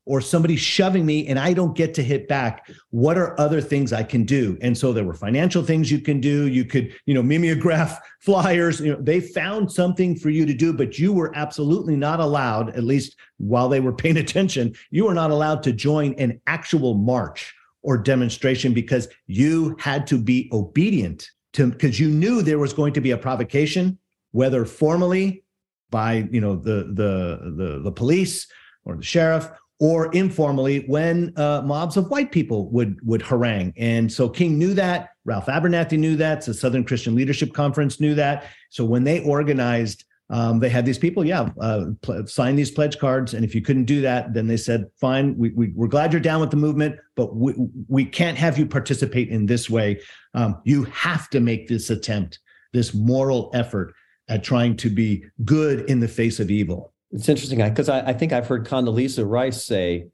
[0.05, 3.93] Or somebody shoving me and I don't get to hit back, what are other things
[3.93, 4.57] I can do?
[4.61, 6.47] And so there were financial things you can do.
[6.47, 8.79] You could, you know, mimeograph flyers.
[8.79, 12.69] You know, they found something for you to do, but you were absolutely not allowed,
[12.69, 16.95] at least while they were paying attention, you were not allowed to join an actual
[16.95, 22.73] march or demonstration because you had to be obedient to because you knew there was
[22.73, 23.97] going to be a provocation,
[24.31, 25.43] whether formally
[25.89, 28.47] by you know the the the, the police
[28.85, 29.49] or the sheriff
[29.81, 33.73] or informally when uh, mobs of white people would would harangue.
[33.75, 35.09] And so King knew that.
[35.25, 36.45] Ralph Abernathy knew that.
[36.45, 38.45] The Southern Christian Leadership Conference knew that.
[38.69, 42.99] So when they organized, um, they had these people, yeah, uh, pl- sign these pledge
[42.99, 43.33] cards.
[43.33, 46.21] And if you couldn't do that, then they said, fine, we, we, are glad you're
[46.21, 47.53] down with the movement, but we,
[47.87, 49.99] we can't have you participate in this way.
[50.35, 52.37] Um, you have to make this attempt,
[52.71, 53.95] this moral effort
[54.29, 56.93] at trying to be good in the face of evil.
[57.11, 60.07] It's interesting because I, I, think I've heard Condoleezza Rice say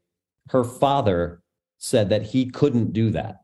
[0.50, 1.42] her father
[1.78, 3.42] said that he couldn't do that.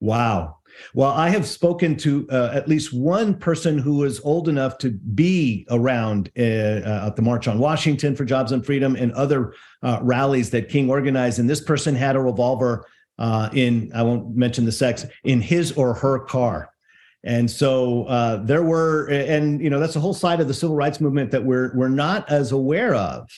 [0.00, 0.58] Wow.
[0.92, 4.90] Well, I have spoken to uh, at least one person who was old enough to
[4.90, 9.54] be around uh, uh, at the March on Washington for Jobs and Freedom and other
[9.82, 11.38] uh, rallies that King organized.
[11.38, 12.86] And this person had a revolver
[13.18, 16.70] uh, in, I won't mention the sex, in his or her car.
[17.24, 20.76] And so uh, there were, and you know, that's a whole side of the civil
[20.76, 23.28] rights movement that we're we're not as aware of.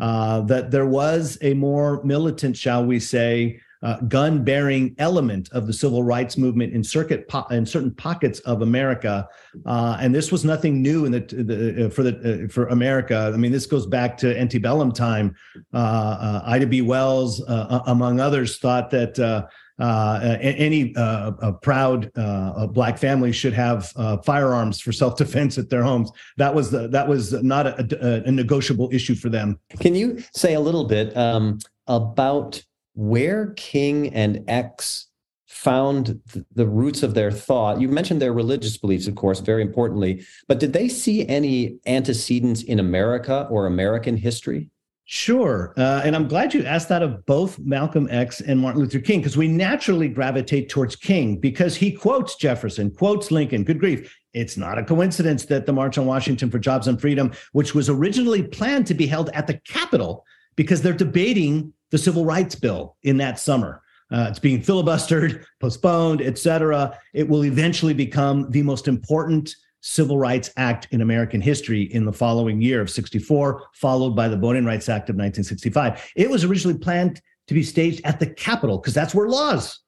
[0.00, 5.72] Uh, that there was a more militant, shall we say, uh, gun-bearing element of the
[5.72, 9.28] civil rights movement in circuit po- in certain pockets of America,
[9.66, 13.30] uh, and this was nothing new in the, the uh, for the uh, for America.
[13.32, 15.34] I mean, this goes back to antebellum time.
[15.72, 16.80] Ida B.
[16.82, 19.48] Wells, among others, thought that
[19.78, 25.70] uh, any uh, a proud uh, black family should have uh, firearms for self-defense at
[25.70, 26.10] their homes.
[26.36, 29.58] That was the, that was not a, a, negotiable issue for them.
[29.78, 32.62] Can you say a little bit um, about
[32.94, 35.06] where King and X
[35.46, 36.20] found
[36.54, 37.80] the roots of their thought?
[37.80, 42.62] You mentioned their religious beliefs, of course, very importantly, but did they see any antecedents
[42.62, 44.70] in America or American history?
[45.10, 45.72] Sure.
[45.78, 49.20] Uh, and I'm glad you asked that of both Malcolm X and Martin Luther King,
[49.20, 53.64] because we naturally gravitate towards King because he quotes Jefferson, quotes Lincoln.
[53.64, 54.14] Good grief.
[54.34, 57.88] It's not a coincidence that the March on Washington for Jobs and Freedom, which was
[57.88, 62.94] originally planned to be held at the Capitol, because they're debating the Civil Rights Bill
[63.02, 63.80] in that summer.
[64.12, 66.98] Uh, it's being filibustered, postponed, et cetera.
[67.14, 69.56] It will eventually become the most important
[69.88, 74.36] Civil Rights Act in American history in the following year of 64, followed by the
[74.36, 76.12] Voting Rights Act of 1965.
[76.14, 79.80] It was originally planned to be staged at the Capitol because that's where laws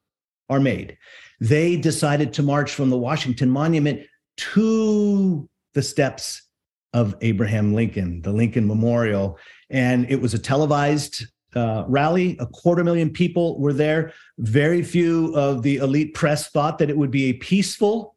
[0.49, 0.97] are made.
[1.39, 4.01] They decided to march from the Washington Monument
[4.39, 6.49] to the steps
[6.95, 9.39] of Abraham Lincoln, the Lincoln Memorial.
[9.69, 12.39] And it was a televised uh, rally.
[12.41, 14.15] A quarter million people were there.
[14.39, 18.17] Very few of the elite press thought that it would be a peaceful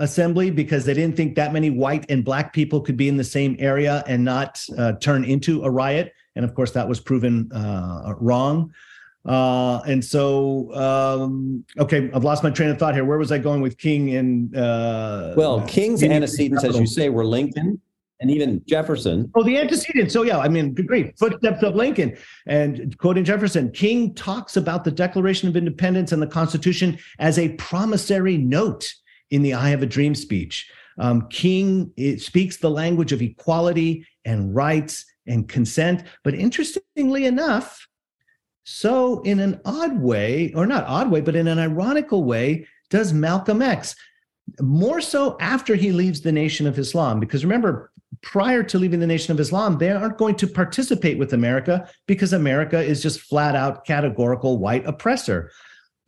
[0.00, 3.24] assembly because they didn't think that many white and black people could be in the
[3.24, 6.12] same area and not uh, turn into a riot.
[6.36, 8.72] And of course, that was proven uh, wrong.
[9.26, 13.04] Uh, and so, um, okay, I've lost my train of thought here.
[13.04, 14.56] Where was I going with King and?
[14.56, 17.80] Uh, well, King's antecedents, as you say, were Lincoln
[18.20, 19.30] and even Jefferson.
[19.34, 20.12] Oh, the antecedents.
[20.12, 21.18] So yeah, I mean, great.
[21.18, 22.16] footsteps of Lincoln.
[22.46, 27.50] And quoting Jefferson, King talks about the Declaration of Independence and the Constitution as a
[27.54, 28.94] promissory note
[29.30, 30.70] in the I Have a Dream speech.
[30.98, 36.04] Um, King speaks the language of equality and rights and consent.
[36.24, 37.86] But interestingly enough,
[38.64, 43.12] so in an odd way, or not odd way, but in an ironical way, does
[43.12, 43.94] Malcolm X.
[44.60, 47.20] More so after he leaves the Nation of Islam.
[47.20, 51.32] Because remember, prior to leaving the Nation of Islam, they aren't going to participate with
[51.32, 55.50] America because America is just flat out categorical white oppressor.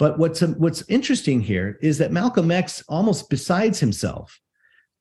[0.02, 4.40] But what's what's interesting here is that Malcolm X, almost besides himself,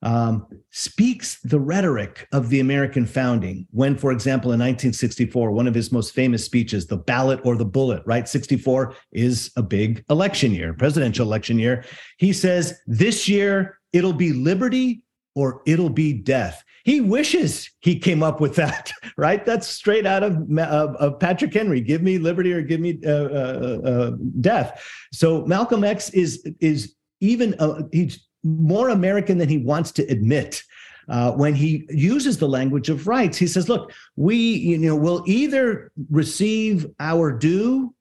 [0.03, 3.65] um, speaks the rhetoric of the American founding.
[3.71, 7.65] When, for example, in 1964, one of his most famous speeches, "The Ballot or the
[7.65, 8.29] Bullet," right?
[8.29, 11.83] 64 is a big election year, presidential election year.
[12.19, 15.01] He says, "This year it'll be liberty
[15.33, 19.45] or it'll be death." He wishes he came up with that, right?
[19.45, 21.81] That's straight out of, of, of Patrick Henry.
[21.81, 24.83] Give me liberty or give me uh, uh, uh, death.
[25.11, 30.63] So Malcolm X is is even uh, he's more American than he wants to admit.
[31.09, 35.23] Uh, when he uses the language of rights, he says, "Look, we, you know, will
[35.25, 37.93] either receive our due,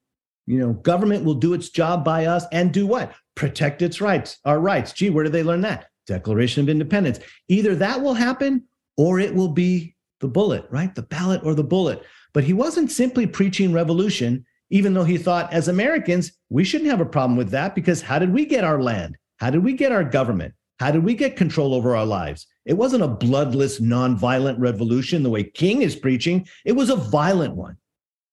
[0.47, 3.13] you know, government will do its job by us and do what?
[3.35, 4.93] Protect its rights, our rights.
[4.93, 5.87] Gee, where did they learn that?
[6.07, 7.21] Declaration of Independence.
[7.49, 8.65] Either that will happen
[9.01, 10.95] or it will be the bullet, right?
[10.95, 12.03] The ballot or the bullet.
[12.35, 17.01] But he wasn't simply preaching revolution, even though he thought as Americans, we shouldn't have
[17.01, 19.17] a problem with that because how did we get our land?
[19.39, 20.53] How did we get our government?
[20.81, 22.47] How did we get control over our lives?
[22.67, 26.47] It wasn't a bloodless, nonviolent revolution the way King is preaching.
[26.67, 27.79] It was a violent one,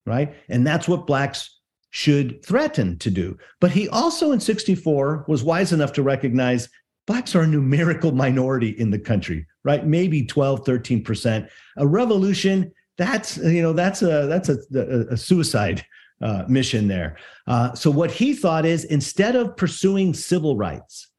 [0.05, 0.35] right?
[0.49, 3.37] And that's what blacks should threaten to do.
[3.61, 6.67] But he also in 64 was wise enough to recognize
[7.07, 9.85] blacks are a numerical minority in the country right?
[9.85, 14.57] Maybe 12 13% a revolution that's you know that's a that's a,
[15.11, 15.85] a, suicide
[16.21, 17.17] uh, mission there.
[17.45, 21.09] Uh, so what he thought is instead of pursuing civil rights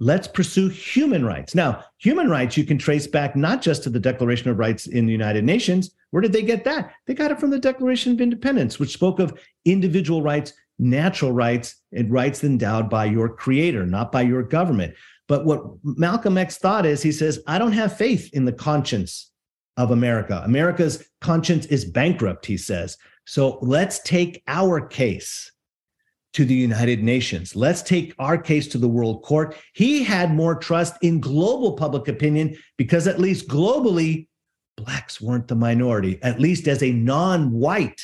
[0.00, 1.54] let's pursue human rights.
[1.54, 5.06] Now human rights you can trace back not just to the declaration of rights in
[5.06, 5.94] the united nations.
[6.10, 6.92] Where did they get that?
[7.06, 11.76] They got it from the declaration of independence which spoke of individual rights natural rights
[11.92, 14.94] and rights endowed by your creator not by your government
[15.28, 19.30] but what Malcolm X thought is he says, I don't have faith in the conscience
[19.76, 20.42] of America.
[20.44, 22.98] America's conscience is bankrupt, he says.
[23.24, 25.50] So let's take our case
[26.34, 27.54] to the United Nations.
[27.54, 29.56] Let's take our case to the World Court.
[29.74, 34.28] He had more trust in global public opinion because, at least globally,
[34.76, 38.00] Blacks weren't the minority, at least as a non white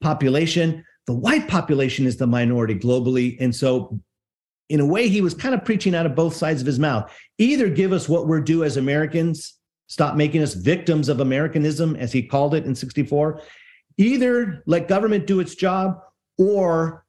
[0.00, 0.84] population.
[1.06, 3.36] The white population is the minority globally.
[3.40, 3.98] And so
[4.68, 7.12] in a way, he was kind of preaching out of both sides of his mouth.
[7.38, 12.12] Either give us what we're due as Americans, stop making us victims of Americanism, as
[12.12, 13.42] he called it in 64.
[13.98, 16.00] Either let government do its job,
[16.38, 17.04] or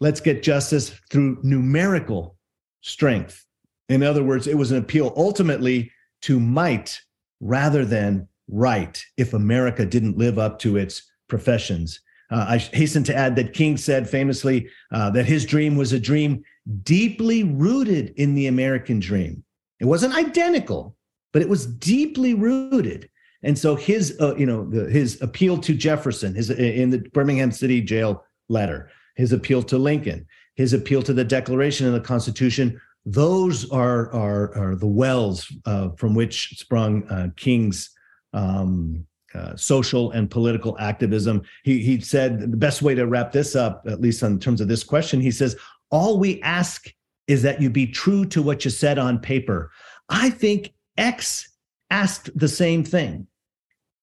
[0.00, 2.36] let's get justice through numerical
[2.82, 3.44] strength.
[3.88, 5.90] In other words, it was an appeal ultimately
[6.22, 7.00] to might
[7.40, 12.00] rather than right if America didn't live up to its professions.
[12.30, 16.00] Uh, I hasten to add that King said famously uh, that his dream was a
[16.00, 16.42] dream
[16.82, 19.44] deeply rooted in the American dream.
[19.80, 20.96] It wasn't identical,
[21.32, 23.08] but it was deeply rooted.
[23.42, 27.52] And so his, uh, you know, the, his appeal to Jefferson, his in the Birmingham
[27.52, 32.80] City jail letter, his appeal to Lincoln, his appeal to the Declaration and the Constitution,
[33.04, 37.90] those are are, are the wells uh, from which sprung uh, King's
[38.32, 41.42] um, uh, social and political activism.
[41.62, 44.68] He, he said the best way to wrap this up, at least in terms of
[44.68, 45.56] this question, he says,
[45.90, 46.92] All we ask
[47.26, 49.70] is that you be true to what you said on paper.
[50.08, 51.48] I think X
[51.90, 53.26] asked the same thing,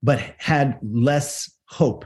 [0.01, 2.05] but had less hope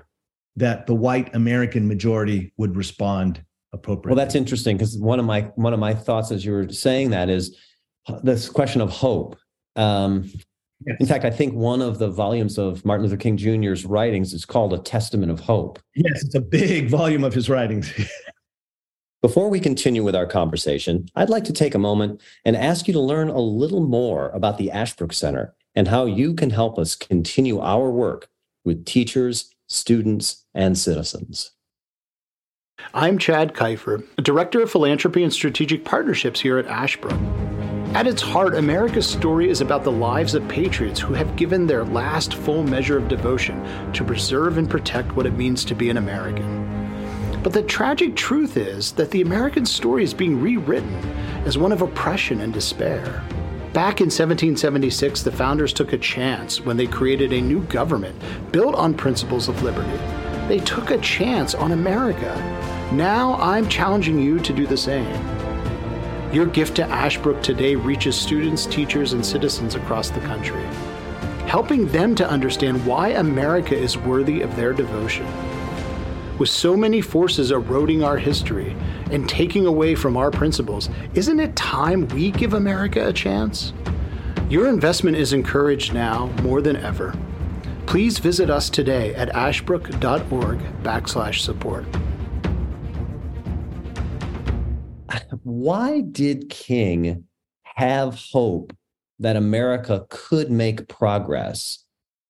[0.55, 4.15] that the white American majority would respond appropriately.
[4.15, 7.11] Well, that's interesting because one of my one of my thoughts as you were saying
[7.11, 7.57] that is
[8.23, 9.38] this question of hope.
[9.75, 10.23] Um,
[10.86, 10.97] yes.
[10.99, 14.45] In fact, I think one of the volumes of Martin Luther King Jr.'s writings is
[14.45, 15.80] called A Testament of Hope.
[15.95, 17.91] Yes, it's a big volume of his writings.
[19.20, 22.93] Before we continue with our conversation, I'd like to take a moment and ask you
[22.93, 26.95] to learn a little more about the Ashbrook Center and how you can help us
[26.95, 28.30] continue our work
[28.63, 31.51] with teachers, students, and citizens.
[32.93, 37.20] I'm Chad Kiefer, Director of Philanthropy and Strategic Partnerships here at Ashbrook.
[37.95, 41.86] At its heart, America's story is about the lives of patriots who have given their
[41.86, 45.97] last full measure of devotion to preserve and protect what it means to be an
[45.97, 46.76] American.
[47.48, 50.93] But the tragic truth is that the American story is being rewritten
[51.45, 53.24] as one of oppression and despair.
[53.72, 58.22] Back in 1776, the founders took a chance when they created a new government
[58.52, 59.98] built on principles of liberty.
[60.50, 62.36] They took a chance on America.
[62.91, 65.16] Now I'm challenging you to do the same.
[66.34, 70.66] Your gift to Ashbrook today reaches students, teachers, and citizens across the country,
[71.48, 75.26] helping them to understand why America is worthy of their devotion.
[76.39, 78.75] With so many forces eroding our history
[79.11, 83.73] and taking away from our principles, isn't it time we give America a chance?
[84.47, 87.17] Your investment is encouraged now more than ever.
[87.88, 91.85] Please visit us today at ashbrook.org backslash support.
[95.43, 97.23] Why did King
[97.63, 98.73] have hope
[99.19, 101.83] that America could make progress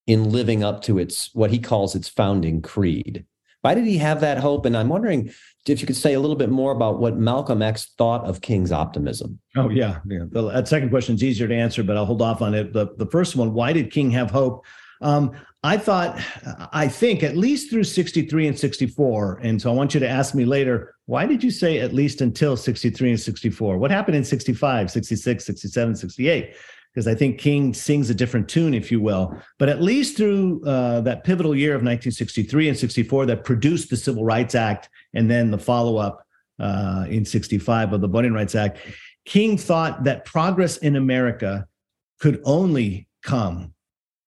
[0.06, 3.26] in living up to its what he calls its founding creed?
[3.68, 4.66] Why did he have that hope?
[4.66, 5.30] And I'm wondering
[5.68, 8.72] if you could say a little bit more about what Malcolm X thought of King's
[8.72, 9.42] optimism.
[9.58, 10.00] Oh, yeah.
[10.08, 10.24] yeah.
[10.30, 12.72] The, that second question is easier to answer, but I'll hold off on it.
[12.72, 14.66] The, the first one, why did King have hope?
[15.02, 16.18] Um, I thought,
[16.72, 19.42] I think at least through 63 and 64.
[19.44, 22.22] And so I want you to ask me later, why did you say at least
[22.22, 23.78] until 63 and 64?
[23.78, 26.56] What happened in 65, 66, 67, 68?
[26.98, 29.40] Because I think King sings a different tune, if you will.
[29.60, 33.96] But at least through uh, that pivotal year of 1963 and 64 that produced the
[33.96, 36.26] Civil Rights Act and then the follow up
[36.58, 38.80] uh, in 65 of the Voting Rights Act,
[39.26, 41.68] King thought that progress in America
[42.20, 43.76] could only come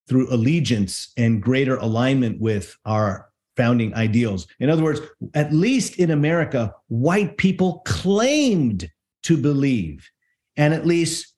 [0.09, 4.47] through allegiance and greater alignment with our founding ideals.
[4.61, 5.01] In other words,
[5.35, 8.89] at least in America, white people claimed
[9.25, 10.09] to believe,
[10.57, 11.35] and at least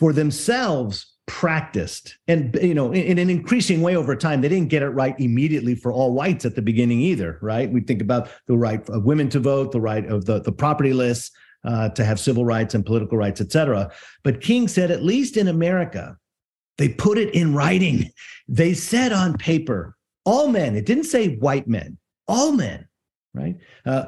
[0.00, 4.40] for themselves practiced and you know in, in, an increasing way over time.
[4.40, 7.70] They didn't get it right immediately for all whites at the beginning either right?
[7.70, 10.92] We think about the right of women to vote the right of the, the property
[10.92, 11.30] lists
[11.62, 13.92] uh, to have civil rights and political rights etc
[14.24, 16.16] but king said at least in america
[16.80, 18.10] they put it in writing.
[18.48, 22.88] They said on paper all men it didn't say white men all men
[23.32, 23.56] right
[23.86, 24.06] uh,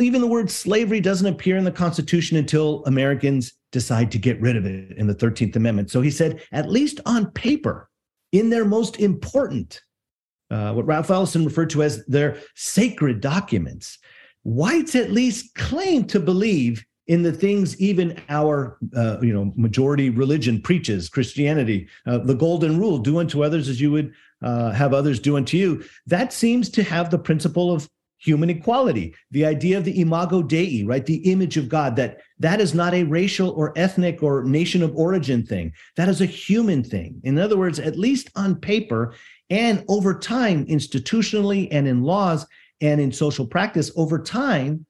[0.00, 4.56] even the word slavery doesn't appear in the constitution until americans decide to get rid
[4.56, 5.90] of it in the 13th Amendment.
[5.90, 7.90] So he said, at least on paper,
[8.30, 9.82] in their most important,
[10.50, 13.98] uh, what Ralph Ellison referred to as their sacred documents,
[14.44, 20.08] whites at least claim to believe in the things even our uh, you know majority
[20.08, 24.10] religion preaches christianity uh, the golden rule do unto others as you would
[24.42, 27.90] uh, have others do unto you that seems to have the principle of
[28.24, 31.04] human equality the idea of the imago dei right?
[31.04, 34.96] The image of god that that is not a racial or ethnic or nation of
[34.96, 35.72] origin thing.
[35.96, 37.20] That is a human thing.
[37.24, 39.14] In other words at least on paper
[39.50, 42.46] and over time institutionally and in laws
[42.80, 44.86] and in social practice over time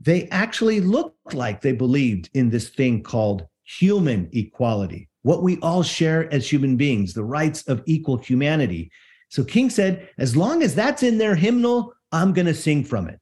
[0.00, 5.82] they actually looked like they believed in this thing called human equality what we all
[5.82, 8.90] share as human beings the rights of equal humanity.
[9.28, 13.08] So king said as long as that's in their hymnal I'm going to sing from
[13.08, 13.20] it.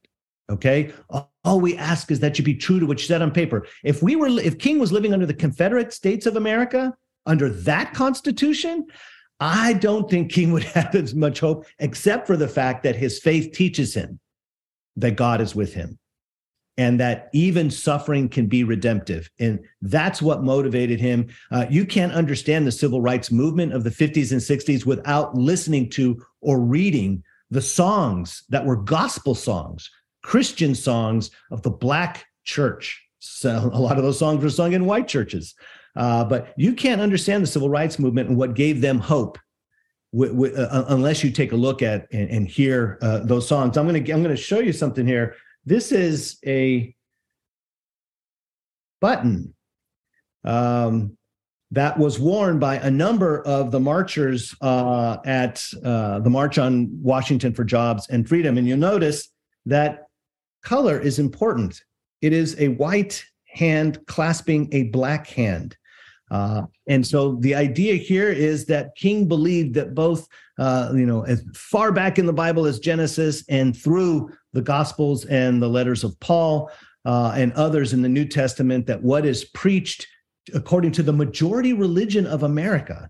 [0.51, 0.91] Okay.
[1.09, 3.65] All we ask is that you be true to what you said on paper.
[3.83, 6.93] If we were, if King was living under the Confederate States of America,
[7.25, 8.85] under that Constitution,
[9.39, 13.19] I don't think King would have as much hope, except for the fact that his
[13.19, 14.19] faith teaches him
[14.97, 15.97] that God is with him
[16.77, 19.29] and that even suffering can be redemptive.
[19.39, 21.27] And that's what motivated him.
[21.51, 25.89] Uh, you can't understand the civil rights movement of the 50s and 60s without listening
[25.91, 29.89] to or reading the songs that were gospel songs,
[30.23, 33.01] Christian songs of the Black church.
[33.19, 35.53] So a lot of those songs were sung in white churches.
[35.95, 39.37] Uh, but you can't understand the civil rights movement and what gave them hope
[40.13, 43.77] w- w- uh, unless you take a look at and, and hear uh, those songs.
[43.77, 45.35] I'm going to I'm going to show you something here.
[45.65, 46.95] This is a
[49.01, 49.53] button
[50.45, 51.17] um,
[51.71, 56.89] that was worn by a number of the marchers uh, at uh, the March on
[57.01, 58.57] Washington for Jobs and Freedom.
[58.57, 59.29] And you'll notice
[59.65, 60.07] that
[60.63, 61.81] color is important.
[62.21, 65.77] It is a white hand clasping a black hand.
[66.29, 71.23] Uh, and so the idea here is that King believed that both, uh, you know,
[71.23, 76.03] as far back in the Bible as Genesis and through the Gospels and the letters
[76.03, 76.69] of Paul
[77.03, 80.07] uh, and others in the New Testament, that what is preached
[80.53, 83.09] according to the majority religion of America,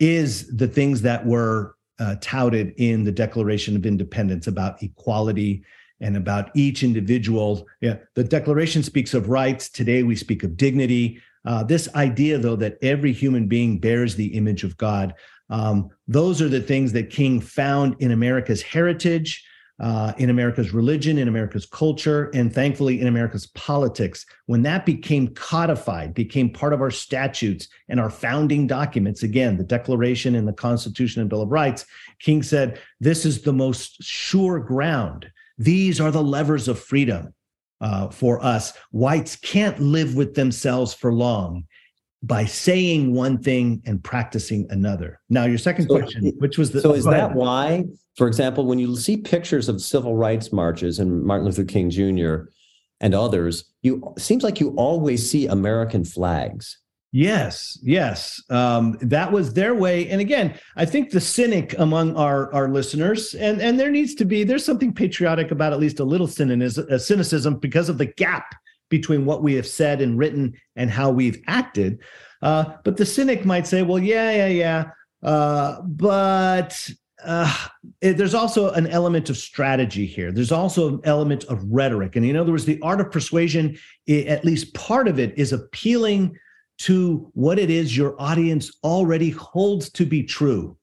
[0.00, 5.64] is the things that were uh, touted in the Declaration of Independence about equality
[6.00, 7.66] and about each individual.
[7.80, 9.68] Yeah, the Declaration speaks of rights.
[9.68, 11.20] Today we speak of dignity.
[11.44, 15.14] Uh, this idea, though, that every human being bears the image of God,
[15.50, 19.44] um, those are the things that King found in America's heritage
[19.82, 24.24] uh, in America's religion, in America's culture, and thankfully in America's politics.
[24.46, 29.64] When that became codified, became part of our statutes and our founding documents, again, the
[29.64, 31.84] Declaration and the Constitution and Bill of Rights,
[32.20, 35.28] King said, This is the most sure ground.
[35.58, 37.34] These are the levers of freedom
[37.80, 38.74] uh, for us.
[38.92, 41.64] Whites can't live with themselves for long
[42.22, 45.20] by saying one thing and practicing another.
[45.28, 47.84] Now, your second so, question, which was the so is that why,
[48.16, 52.50] for example, when you see pictures of civil rights marches and Martin Luther King Jr.
[53.00, 56.78] and others, you seems like you always see American flags.
[57.14, 60.08] Yes, yes, um, that was their way.
[60.08, 64.24] And again, I think the cynic among our our listeners, and and there needs to
[64.24, 68.54] be there's something patriotic about at least a little cynicism, uh, because of the gap
[68.88, 71.98] between what we have said and written and how we've acted.
[72.42, 74.84] Uh, but the cynic might say, well, yeah, yeah, yeah.
[75.22, 76.90] Uh, but
[77.24, 77.54] uh,
[78.00, 80.32] it, there's also an element of strategy here.
[80.32, 82.16] There's also an element of rhetoric.
[82.16, 85.52] And in other words, the art of persuasion, it, at least part of it, is
[85.52, 86.36] appealing
[86.78, 90.76] to what it is your audience already holds to be true.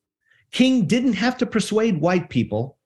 [0.51, 2.77] King didn't have to persuade white people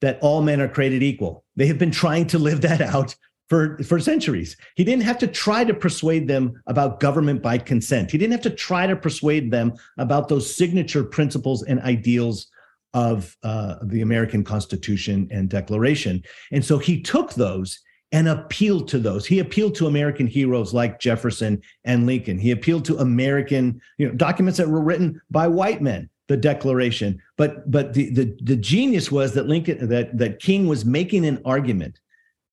[0.00, 1.44] that all men are created equal.
[1.56, 3.14] They have been trying to live that out
[3.48, 4.56] for, for centuries.
[4.74, 8.10] He didn't have to try to persuade them about government by consent.
[8.10, 12.48] He didn't have to try to persuade them about those signature principles and ideals
[12.96, 16.22] of uh, the American Constitution and Declaration.
[16.50, 17.78] And so he took those
[18.10, 19.26] and appealed to those.
[19.26, 22.38] He appealed to American heroes like Jefferson and Lincoln.
[22.38, 27.20] He appealed to American, you know, documents that were written by white men, the Declaration.
[27.36, 31.42] But but the the, the genius was that Lincoln that that King was making an
[31.44, 32.00] argument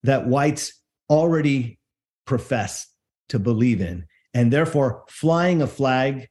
[0.02, 0.74] that whites
[1.08, 1.78] already
[2.26, 2.86] profess
[3.30, 4.04] to believe in.
[4.34, 6.28] And therefore, flying a flag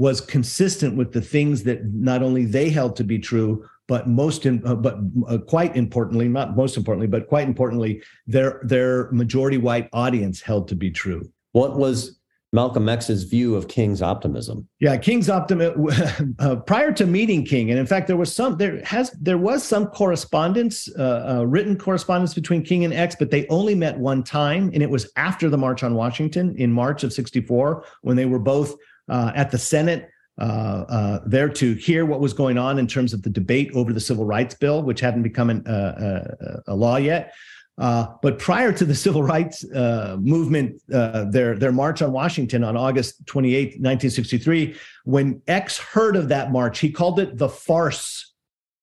[0.00, 4.46] was consistent with the things that not only they held to be true, but most,
[4.46, 4.96] in, uh, but
[5.28, 10.68] uh, quite importantly, not most importantly, but quite importantly, their their majority white audience held
[10.68, 11.30] to be true.
[11.52, 12.18] What was
[12.52, 14.66] Malcolm X's view of King's optimism.
[14.80, 18.82] Yeah, King's optimism uh, prior to meeting King, and in fact, there was some there
[18.84, 23.46] has there was some correspondence, uh, uh, written correspondence between King and X, but they
[23.48, 27.10] only met one time, and it was after the March on Washington in March of
[27.10, 28.74] ¡64 when they were both
[29.10, 30.08] uh, at the Senate.
[30.40, 33.92] Uh, uh, there to hear what was going on in terms of the debate over
[33.92, 37.34] the civil rights bill, which hadn't become an, a law yet.
[37.80, 42.62] Uh, but prior to the civil rights uh, movement, uh, their their march on Washington
[42.62, 48.34] on August 28, 1963, when X heard of that march, he called it the farce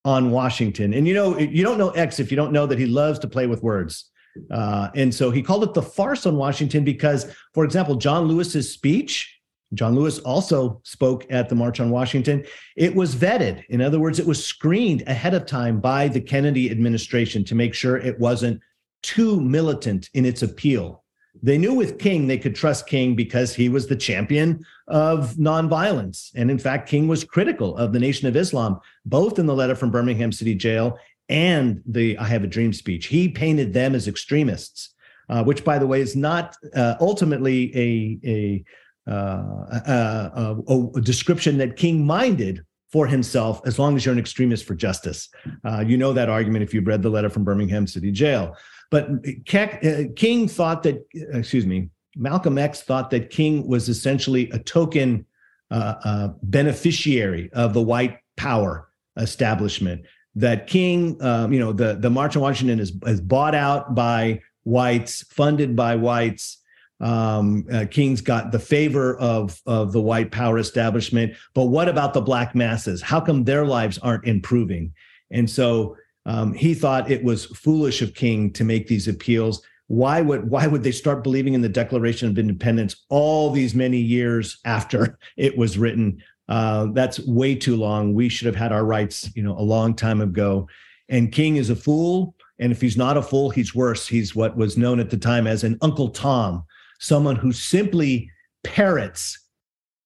[0.03, 0.93] on Washington.
[0.93, 3.27] And you know, you don't know X if you don't know that he loves to
[3.27, 4.09] play with words.
[4.51, 8.71] Uh, and so he called it the farce on Washington because, for example, John Lewis's
[8.71, 9.36] speech.
[9.73, 12.45] John Lewis also spoke at the March on Washington.
[12.75, 13.63] It was vetted.
[13.69, 17.73] In other words, it was screened ahead of time by the Kennedy administration to make
[17.73, 18.61] sure it wasn't
[19.03, 21.03] too militant in its appeal.
[21.43, 26.31] They knew with King they could trust King because he was the champion of nonviolence.
[26.35, 29.75] And in fact, King was critical of the Nation of Islam, both in the letter
[29.75, 30.97] from Birmingham City Jail
[31.29, 33.07] and the I Have a Dream speech.
[33.07, 34.95] He painted them as extremists,
[35.29, 38.63] uh, which, by the way, is not uh, ultimately a, a,
[39.07, 44.65] a, a, a description that King minded for himself as long as you're an extremist
[44.65, 45.29] for justice.
[45.65, 48.55] Uh, you know that argument if you've read the letter from Birmingham City Jail.
[48.89, 54.59] But uh, King thought that, excuse me, Malcolm X thought that King was essentially a
[54.59, 55.25] token
[55.69, 60.05] uh, uh, beneficiary of the white power establishment.
[60.35, 64.41] That King, um, you know, the, the March on Washington is, is bought out by
[64.63, 66.57] whites, funded by whites.
[66.99, 72.13] Um, uh, King's got the favor of of the white power establishment, but what about
[72.13, 73.01] the black masses?
[73.01, 74.93] How come their lives aren't improving?
[75.31, 75.95] And so
[76.25, 79.61] um, he thought it was foolish of King to make these appeals.
[79.87, 83.99] Why would why would they start believing in the Declaration of Independence all these many
[83.99, 86.21] years after it was written?
[86.49, 88.13] Uh, that's way too long.
[88.13, 90.67] We should have had our rights, you know, a long time ago.
[91.09, 92.35] And King is a fool.
[92.59, 94.07] And if he's not a fool, he's worse.
[94.07, 96.65] He's what was known at the time as an Uncle Tom,
[96.99, 98.29] someone who simply
[98.63, 99.39] parrots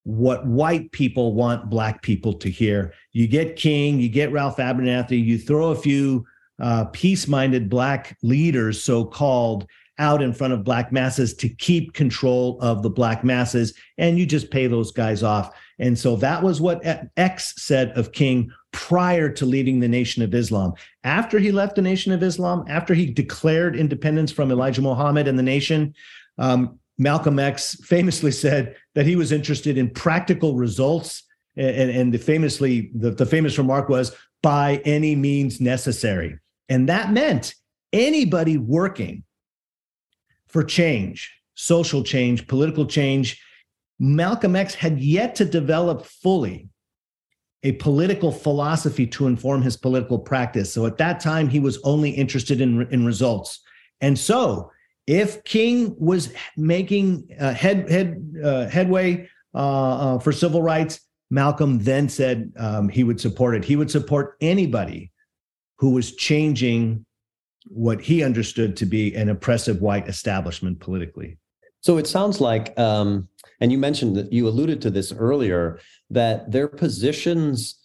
[0.03, 2.93] what white people want black people to hear.
[3.11, 6.25] You get King, you get Ralph Abernathy, you throw a few
[6.59, 9.67] uh, peace minded black leaders, so called,
[9.99, 14.25] out in front of black masses to keep control of the black masses, and you
[14.25, 15.55] just pay those guys off.
[15.77, 16.81] And so that was what
[17.17, 20.73] X said of King prior to leaving the Nation of Islam.
[21.03, 25.37] After he left the Nation of Islam, after he declared independence from Elijah Muhammad and
[25.37, 25.93] the nation,
[26.37, 31.23] um, Malcolm X famously said that he was interested in practical results.
[31.57, 36.39] And, and the famously, the, the famous remark was, by any means necessary.
[36.69, 37.55] And that meant
[37.91, 39.23] anybody working
[40.47, 43.41] for change, social change, political change,
[43.99, 46.69] Malcolm X had yet to develop fully
[47.63, 50.73] a political philosophy to inform his political practice.
[50.73, 53.59] So at that time, he was only interested in, in results.
[54.01, 54.71] And so
[55.07, 59.57] if King was making uh, head, head, uh, headway uh,
[60.15, 63.63] uh, for civil rights, Malcolm then said um, he would support it.
[63.63, 65.11] He would support anybody
[65.77, 67.05] who was changing
[67.65, 71.37] what he understood to be an oppressive white establishment politically.
[71.81, 73.27] So it sounds like, um,
[73.59, 75.79] and you mentioned that you alluded to this earlier,
[76.09, 77.80] that their positions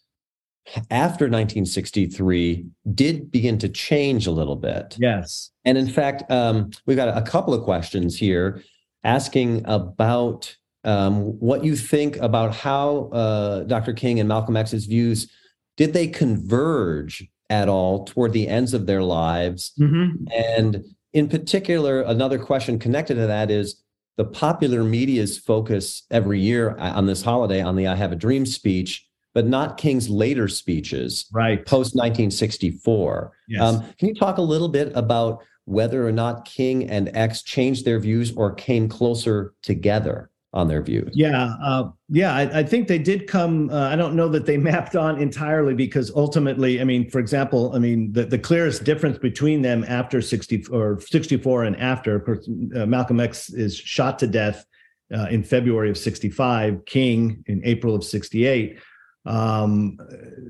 [0.90, 4.96] after 1963 did begin to change a little bit.
[4.98, 5.50] Yes.
[5.64, 8.62] And in fact, um, we've got a couple of questions here
[9.04, 13.92] asking about um, what you think about how uh, Dr.
[13.92, 15.30] King and Malcolm X's views
[15.76, 19.72] did they converge at all toward the ends of their lives?
[19.78, 20.26] Mm-hmm.
[20.32, 23.82] And in particular, another question connected to that is
[24.16, 28.46] the popular media's focus every year on this holiday on the I Have a Dream
[28.46, 29.05] speech,
[29.36, 31.58] but not King's later speeches, right?
[31.66, 33.32] Post 1964.
[33.48, 33.60] Yes.
[33.60, 37.84] Um, can you talk a little bit about whether or not King and X changed
[37.84, 40.30] their views or came closer together?
[40.54, 41.10] on their views.
[41.12, 43.68] Yeah, uh, yeah, I, I, think they did come.
[43.68, 47.72] Uh, I don't know that they mapped on entirely because ultimately, I mean, for example,
[47.74, 52.16] I mean, the, the clearest difference between them after sixty or sixty four and after,
[52.16, 54.64] of course, uh, Malcolm X is shot to death
[55.14, 58.78] uh, in February of sixty five, King in April of sixty eight.
[59.26, 59.98] Um,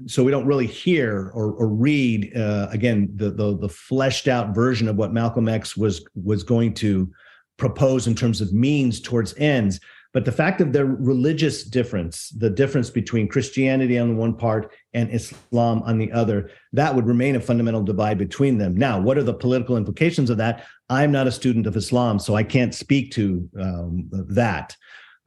[0.07, 4.55] so we don't really hear or, or read uh, again the, the the fleshed out
[4.55, 7.11] version of what Malcolm X was was going to
[7.57, 9.81] propose in terms of means towards ends.
[10.13, 14.73] But the fact of their religious difference, the difference between Christianity on the one part
[14.95, 18.75] and Islam on the other, that would remain a fundamental divide between them.
[18.75, 20.65] Now, what are the political implications of that?
[20.89, 24.75] I'm not a student of Islam, so I can't speak to um, that.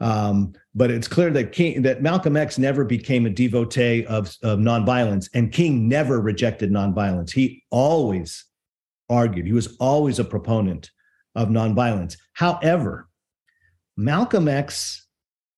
[0.01, 4.59] Um, but it's clear that King, that Malcolm X never became a devotee of, of
[4.59, 7.31] nonviolence, and King never rejected nonviolence.
[7.31, 8.45] He always
[9.09, 9.45] argued.
[9.45, 10.91] He was always a proponent
[11.35, 12.17] of nonviolence.
[12.33, 13.09] However,
[13.97, 15.07] Malcolm X,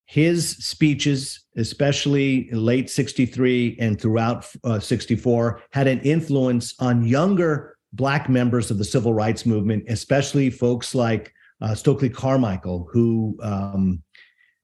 [0.05, 8.29] his speeches, especially late 63 and throughout uh, 64, had an influence on younger Black
[8.29, 14.01] members of the civil rights movement, especially folks like uh, Stokely Carmichael, who um,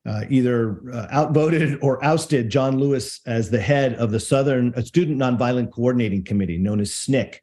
[0.07, 4.81] uh, either uh, outvoted or ousted John Lewis as the head of the Southern uh,
[4.81, 7.39] Student Nonviolent Coordinating Committee, known as SNCC.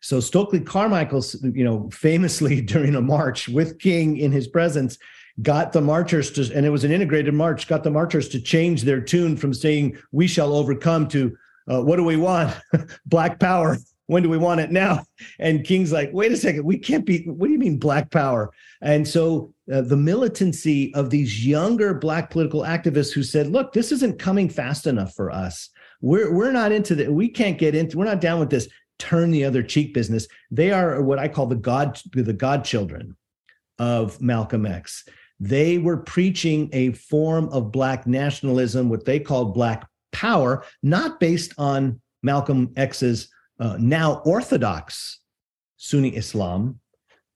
[0.00, 4.98] So Stokely Carmichael, you know, famously during a march with King in his presence,
[5.42, 8.82] got the marchers to, and it was an integrated march, got the marchers to change
[8.82, 11.36] their tune from saying "We shall overcome" to
[11.70, 12.56] uh, "What do we want?
[13.06, 13.76] Black power."
[14.08, 15.04] When do we want it now?
[15.40, 17.24] And King's like, wait a second, we can't be.
[17.24, 18.52] What do you mean black power?
[18.80, 23.90] And so uh, the militancy of these younger black political activists who said, look, this
[23.92, 25.70] isn't coming fast enough for us.
[26.00, 27.12] We're we're not into the.
[27.12, 27.98] We can't get into.
[27.98, 30.28] We're not down with this turn the other cheek business.
[30.50, 33.16] They are what I call the God, the godchildren
[33.78, 35.04] of Malcolm X.
[35.38, 41.52] They were preaching a form of Black nationalism, what they called Black power, not based
[41.58, 45.20] on Malcolm X's uh, now Orthodox
[45.76, 46.80] Sunni Islam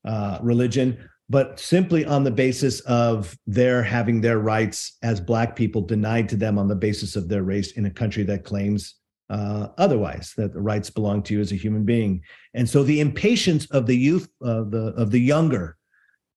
[0.05, 5.81] uh, religion, but simply on the basis of their having their rights as Black people
[5.81, 8.97] denied to them on the basis of their race in a country that claims
[9.31, 12.20] uh, otherwise that the rights belong to you as a human being
[12.55, 15.78] and so the impatience of the youth uh, the of the younger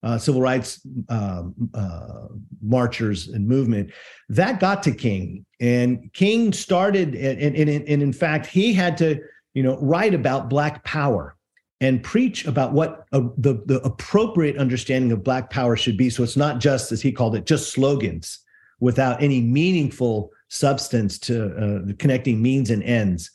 [0.03, 2.27] uh, civil rights uh, uh,
[2.61, 3.91] marchers and movement.
[4.29, 9.21] That got to King, and King started, and, and, and in fact, he had to,
[9.53, 11.35] you know, write about Black Power
[11.83, 16.09] and preach about what uh, the the appropriate understanding of Black Power should be.
[16.09, 18.39] So it's not just, as he called it, just slogans
[18.79, 23.31] without any meaningful substance to uh, connecting means and ends.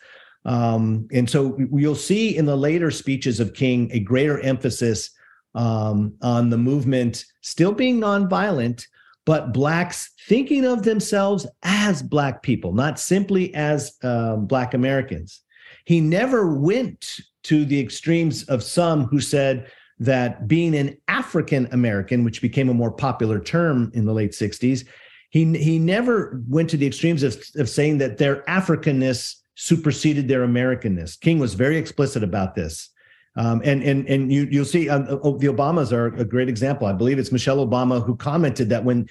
[0.47, 5.11] Um, and so you'll see in the later speeches of King a greater emphasis
[5.55, 8.87] um, on the movement still being nonviolent,
[9.27, 15.43] but Blacks thinking of themselves as Black people, not simply as uh, Black Americans.
[15.85, 19.70] He never went to the extremes of some who said
[20.01, 24.86] that being an African American, which became a more popular term in the late 60s,
[25.30, 30.47] he, he never went to the extremes of, of saying that their Africanness superseded their
[30.47, 31.18] Americanness.
[31.20, 32.91] King was very explicit about this.
[33.36, 36.89] Um, and and and you you'll see uh, the Obamas are a great example.
[36.89, 39.07] I believe it's Michelle Obama who commented that when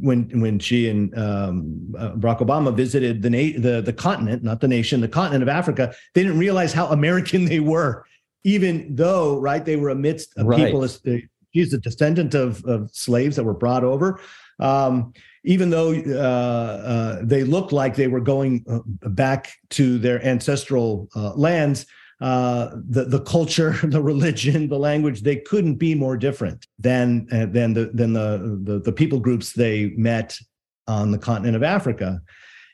[0.00, 4.60] when when she and um, uh, Barack Obama visited the na- the the continent, not
[4.60, 8.04] the nation, the continent of Africa, they didn't realize how American they were,
[8.44, 10.66] even though right they were amidst right.
[10.66, 10.84] people.
[10.84, 11.18] Uh,
[11.54, 14.20] she's a descendant of of slaves that were brought over.
[14.58, 15.12] Um,
[15.42, 21.08] even though uh, uh, they looked like they were going uh, back to their ancestral
[21.16, 21.86] uh, lands,
[22.20, 27.46] uh, the the culture, the religion, the language, they couldn't be more different than uh,
[27.46, 30.38] than the than the, the the people groups they met
[30.86, 32.20] on the continent of Africa.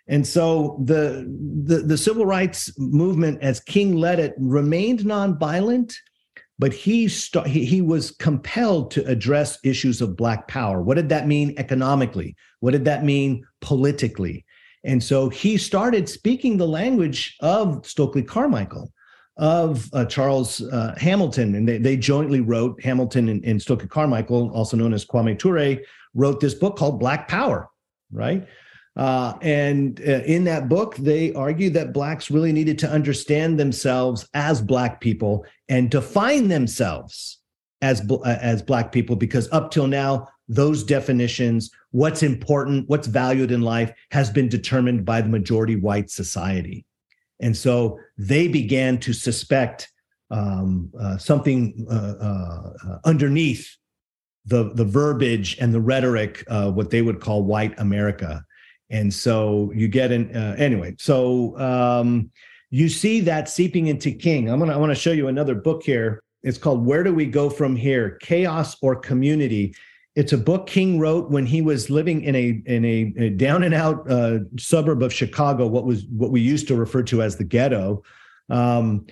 [0.09, 1.26] And so the,
[1.64, 5.94] the the civil rights movement, as King led it, remained nonviolent,
[6.59, 10.80] but he, st- he he was compelled to address issues of black power.
[10.80, 12.36] What did that mean economically?
[12.61, 14.44] What did that mean politically?
[14.84, 18.92] And so he started speaking the language of Stokely Carmichael
[19.37, 24.76] of uh, Charles uh, Hamilton, and they, they jointly wrote Hamilton and, and Carmichael, also
[24.76, 25.78] known as Kwame Ture,
[26.14, 27.68] wrote this book called Black Power,
[28.11, 28.47] right?
[28.97, 34.26] Uh, and uh, in that book, they argued that blacks really needed to understand themselves
[34.32, 37.41] as black people and define themselves
[37.82, 43.51] as uh, as black people, because up till now, those definitions, what's important, what's valued
[43.51, 46.87] in life, has been determined by the majority white society.
[47.41, 49.91] And so they began to suspect
[50.30, 53.76] um, uh, something uh, uh, underneath
[54.45, 58.45] the, the verbiage and the rhetoric of what they would call white America.
[58.91, 62.30] And so you get in, uh, anyway, so um,
[62.70, 64.49] you see that seeping into King.
[64.49, 66.22] I'm gonna, I wanna show you another book here.
[66.43, 68.18] It's called Where Do We Go From Here?
[68.22, 69.74] Chaos or Community.
[70.17, 73.62] It's a book King wrote when he was living in a in a, a down
[73.62, 77.37] and out uh, suburb of Chicago, what was what we used to refer to as
[77.37, 78.03] the ghetto.
[78.49, 79.07] Um,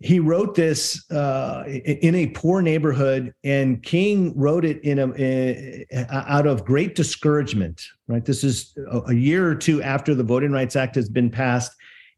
[0.00, 6.46] he wrote this uh, in a poor neighborhood, and King wrote it in a, out
[6.46, 7.82] of great discouragement.
[8.06, 8.76] Right, this is
[9.06, 11.72] a year or two after the Voting Rights Act has been passed,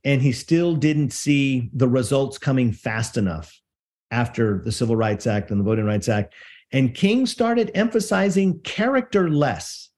[0.04, 3.58] and he still didn't see the results coming fast enough
[4.10, 6.34] after the Civil Rights Act and the Voting Rights Act.
[6.72, 9.88] And King started emphasizing character less,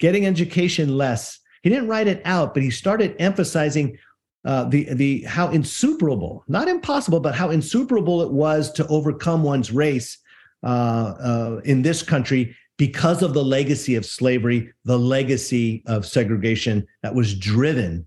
[0.00, 1.38] getting education less.
[1.62, 3.98] He didn't write it out, but he started emphasizing
[4.44, 9.70] uh, the the how insuperable, not impossible, but how insuperable it was to overcome one's
[9.70, 10.18] race
[10.64, 16.84] uh, uh, in this country because of the legacy of slavery, the legacy of segregation
[17.04, 18.04] that was driven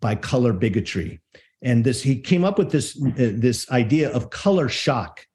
[0.00, 1.20] by color bigotry.
[1.62, 5.26] And this he came up with this uh, this idea of color shock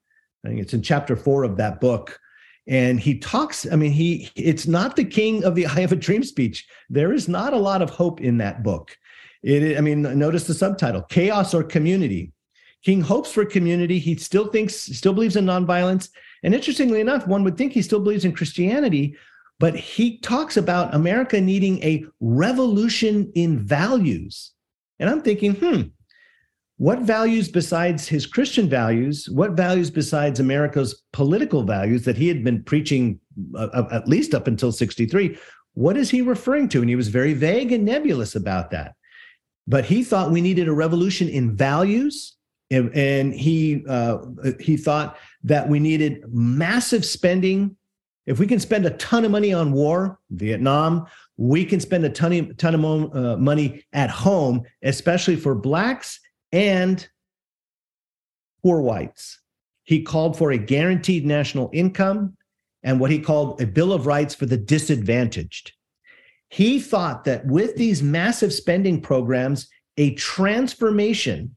[0.44, 2.18] I think it's in chapter four of that book.
[2.66, 5.96] And he talks, I mean, he it's not the king of the I have a
[5.96, 6.66] dream speech.
[6.90, 8.96] There is not a lot of hope in that book.
[9.42, 12.32] It, I mean, notice the subtitle Chaos or Community.
[12.84, 13.98] King hopes for community.
[13.98, 16.10] He still thinks, still believes in nonviolence.
[16.42, 19.16] And interestingly enough, one would think he still believes in Christianity,
[19.58, 24.52] but he talks about America needing a revolution in values.
[25.00, 25.82] And I'm thinking, hmm,
[26.78, 32.44] what values besides his Christian values, what values besides America's political values that he had
[32.44, 33.20] been preaching
[33.54, 35.36] uh, uh at least up until 63,
[35.74, 36.80] what is he referring to?
[36.80, 38.94] And he was very vague and nebulous about that.
[39.66, 42.36] But he thought we needed a revolution in values.
[42.70, 44.18] And, and he uh,
[44.60, 47.76] he thought that we needed massive spending.
[48.26, 51.06] If we can spend a ton of money on war, Vietnam,
[51.38, 56.20] we can spend a ton of, ton of uh, money at home, especially for blacks
[56.52, 57.08] and
[58.62, 59.40] poor whites.
[59.84, 62.36] He called for a guaranteed national income
[62.82, 65.72] and what he called a Bill of Rights for the disadvantaged.
[66.50, 71.56] He thought that with these massive spending programs, a transformation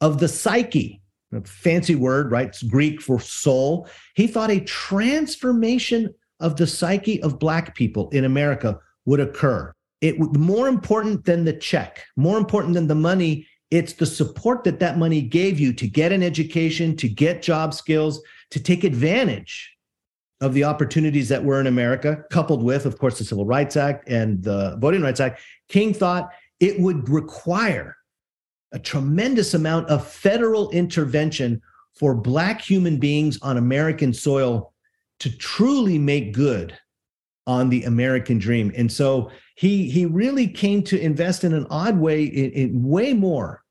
[0.00, 1.02] of the psyche
[1.32, 2.48] a fancy word, right?
[2.48, 3.88] It's Greek for soul.
[4.14, 9.72] He thought a transformation of the psyche of Black people in America would occur.
[10.00, 13.46] It was more important than the check, more important than the money.
[13.70, 17.74] It's the support that that money gave you to get an education, to get job
[17.74, 19.74] skills, to take advantage
[20.40, 24.08] of the opportunities that were in America, coupled with, of course, the Civil Rights Act
[24.08, 25.40] and the Voting Rights Act.
[25.68, 27.96] King thought it would require
[28.72, 31.60] a tremendous amount of federal intervention
[31.94, 34.72] for Black human beings on American soil
[35.20, 36.78] to truly make good
[37.46, 38.72] on the American dream.
[38.76, 43.12] And so he he really came to invest in an odd way in, in, way
[43.12, 43.64] more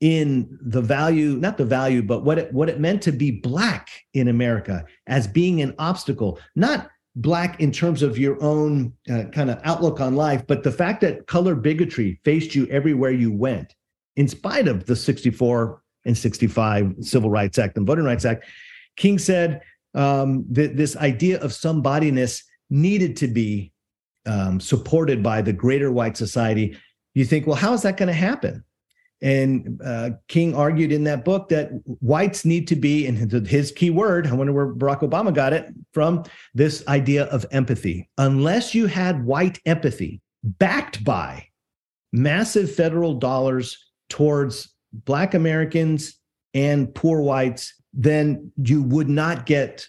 [0.00, 3.88] in the value, not the value, but what it what it meant to be black
[4.14, 9.50] in America as being an obstacle, not black in terms of your own uh, kind
[9.50, 13.74] of outlook on life, but the fact that color bigotry faced you everywhere you went
[14.14, 18.44] in spite of the 64 and 65 Civil Rights Act and Voting Rights Act,
[18.96, 19.62] King said
[19.92, 23.72] um, that this idea of somebodyness needed to be
[24.26, 26.76] um, supported by the greater white society.
[27.14, 28.62] You think, well, how is that going to happen?
[29.22, 31.70] And uh, King argued in that book that
[32.00, 35.72] whites need to be, and his key word, I wonder where Barack Obama got it
[35.94, 38.10] from, this idea of empathy.
[38.18, 41.48] Unless you had white empathy backed by
[42.12, 46.18] massive federal dollars towards Black Americans
[46.52, 49.88] and poor whites, then you would not get,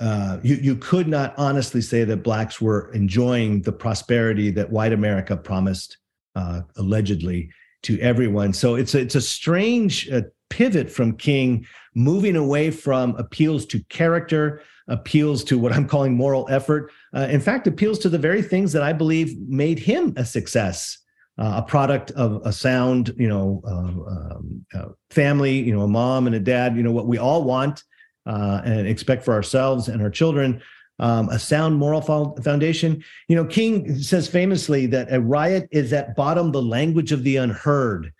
[0.00, 4.92] uh, you, you could not honestly say that Blacks were enjoying the prosperity that white
[4.92, 5.98] America promised,
[6.34, 7.50] uh, allegedly,
[7.82, 8.52] to everyone.
[8.52, 13.82] So it's a, it's a strange uh, pivot from King, moving away from appeals to
[13.84, 16.92] character, appeals to what I'm calling moral effort.
[17.14, 20.98] Uh, in fact, appeals to the very things that I believe made him a success
[21.38, 24.64] uh, a product of a sound, you know, um,
[25.10, 27.82] family, you know, a mom and a dad, you know, what we all want
[28.26, 30.60] uh, and expect for ourselves and our children,
[30.98, 32.00] um, a sound moral
[32.42, 33.04] foundation.
[33.28, 37.36] You know, King says famously that a riot is at bottom the language of the
[37.36, 38.12] unheard.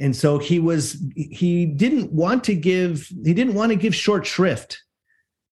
[0.00, 4.26] And so he was, he didn't want to give, he didn't want to give short
[4.26, 4.80] shrift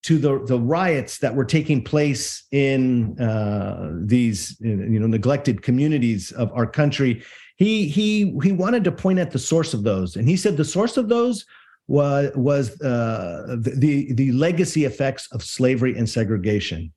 [0.03, 6.33] to the the riots that were taking place in uh, these you know neglected communities
[6.33, 7.23] of our country.
[7.57, 10.65] He he he wanted to point at the source of those, and he said the
[10.65, 11.47] source of those
[11.89, 16.93] was was uh, the the legacy effects of slavery and segregation.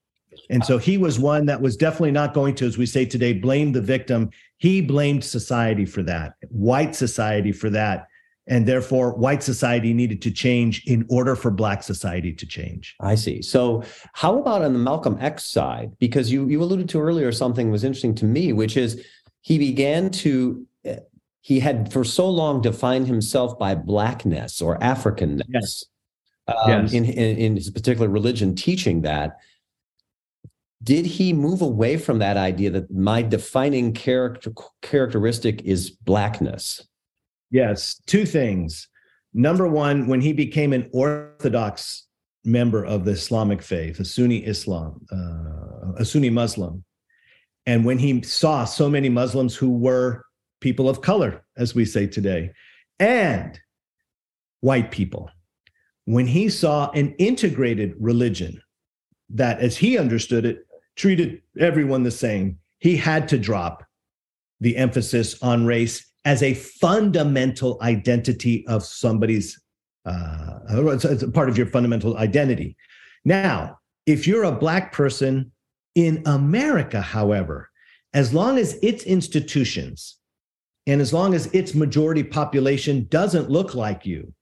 [0.49, 3.33] And so he was one that was definitely not going to, as we say today,
[3.33, 4.29] blame the victim.
[4.57, 8.07] He blamed society for that, white society for that
[8.47, 13.15] and therefore white society needed to change in order for black society to change i
[13.15, 13.83] see so
[14.13, 17.83] how about on the malcolm x side because you you alluded to earlier something was
[17.83, 19.03] interesting to me which is
[19.41, 20.65] he began to
[21.45, 25.85] he had for so long defined himself by blackness or africanness yes.
[26.47, 26.93] Um, yes.
[26.93, 29.37] In, in, in his particular religion teaching that
[30.83, 36.87] did he move away from that idea that my defining character characteristic is blackness
[37.51, 38.89] Yes, two things.
[39.33, 42.05] Number one, when he became an Orthodox
[42.43, 46.83] member of the Islamic faith, a Sunni Islam, uh, a Sunni Muslim,
[47.65, 50.23] and when he saw so many Muslims who were
[50.62, 52.51] people of color, as we say today,
[52.99, 53.60] and
[54.62, 55.30] white people,
[56.06, 58.62] when he saw an integrated religion
[59.30, 63.84] that, as he understood it, treated everyone the same, he had to drop
[64.62, 69.62] the emphasis on race as a fundamental identity of somebody's
[70.06, 72.78] uh, it's part of your fundamental identity.
[73.24, 75.51] Now, if you're a black person
[75.95, 77.70] in America, however,
[78.14, 80.18] as long as its institutions
[80.88, 84.33] and as long as its majority population doesn't look like you,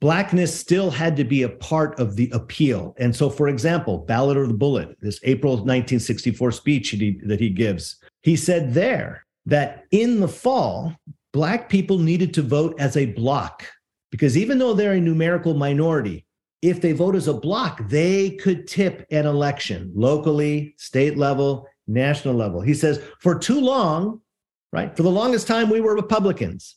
[0.00, 2.94] blackness still had to be a part of the appeal.
[2.98, 7.40] And so, for example, Ballot or the Bullet, this April 1964 speech that he, that
[7.40, 10.94] he gives, he said there that in the fall,
[11.32, 13.66] Black people needed to vote as a block
[14.10, 16.24] because even though they're a numerical minority,
[16.62, 22.34] if they vote as a block, they could tip an election locally, state level, national
[22.34, 22.60] level.
[22.60, 24.20] He says, for too long,
[24.72, 24.96] right?
[24.96, 26.76] For the longest time, we were Republicans.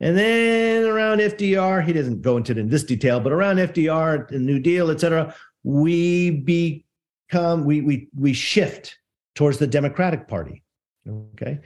[0.00, 4.28] And then around FDR, he doesn't go into it in this detail, but around FDR,
[4.28, 8.98] the New Deal, et cetera, we become, we, we, we shift
[9.34, 10.62] towards the Democratic Party.
[11.08, 11.60] Okay.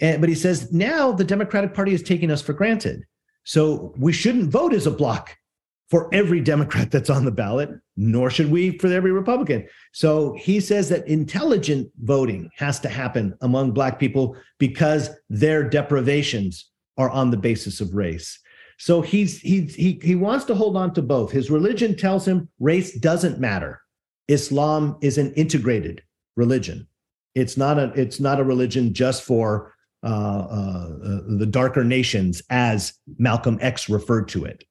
[0.00, 3.04] And, but he says now the Democratic Party is taking us for granted.
[3.44, 5.36] So we shouldn't vote as a block
[5.90, 9.66] for every Democrat that's on the ballot, nor should we for every Republican.
[9.92, 16.70] So he says that intelligent voting has to happen among Black people because their deprivations
[16.96, 18.38] are on the basis of race.
[18.78, 21.30] So he's he's he he wants to hold on to both.
[21.30, 23.80] His religion tells him race doesn't matter.
[24.28, 26.02] Islam is an integrated
[26.36, 26.88] religion.
[27.34, 30.88] It's not a it's not a religion just for uh, uh,
[31.38, 34.64] the darker nations, as Malcolm X referred to it.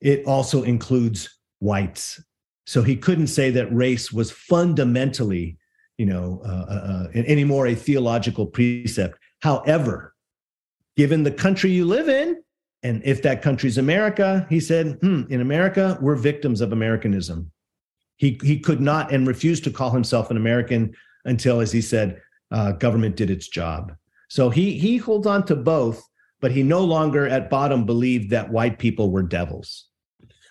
[0.00, 2.22] It also includes whites.
[2.66, 5.58] So he couldn't say that race was fundamentally,
[5.98, 9.18] you know, uh, uh, uh anymore a theological precept.
[9.40, 10.14] However,
[10.96, 12.42] given the country you live in,
[12.82, 17.50] and if that country's America, he said, hmm, in America, we're victims of Americanism.
[18.16, 20.94] He, he could not and refused to call himself an American
[21.24, 22.20] until, as he said,
[22.50, 23.94] uh, government did its job.
[24.28, 26.02] So he he holds on to both,
[26.40, 29.86] but he no longer at bottom believed that white people were devils.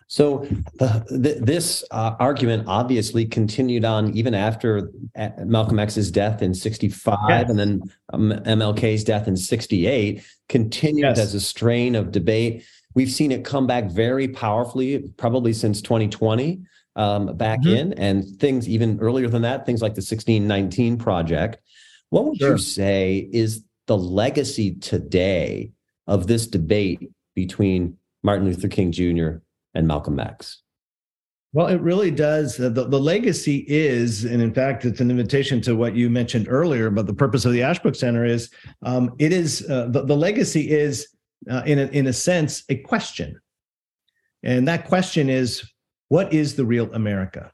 [0.10, 0.48] So
[0.80, 6.56] uh, th- this uh, argument obviously continued on even after uh, Malcolm X's death in
[6.56, 7.50] 65 yes.
[7.50, 7.82] and then
[8.12, 11.20] um, MLK's death in 68 continued yes.
[11.20, 12.66] as a strain of debate.
[12.96, 16.60] We've seen it come back very powerfully, probably since 2020,
[16.96, 17.70] um, back mm-hmm.
[17.70, 21.60] in, and things even earlier than that, things like the 1619 Project.
[22.10, 22.54] What would sure.
[22.54, 25.72] you say is the legacy today
[26.08, 29.38] of this debate between Martin Luther King Jr
[29.74, 30.62] and Malcolm X?
[31.52, 32.58] Well, it really does.
[32.58, 36.92] The, the legacy is, and in fact, it's an invitation to what you mentioned earlier.
[36.92, 38.52] But the purpose of the Ashbrook Center is,
[38.84, 41.08] um, it is uh, the, the legacy is,
[41.50, 43.40] uh, in a, in a sense, a question,
[44.44, 45.64] and that question is,
[46.10, 47.52] what is the real America?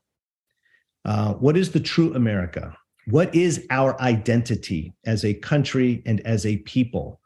[1.06, 2.76] Uh, what is the true America?
[3.08, 7.20] What is our identity as a country and as a people?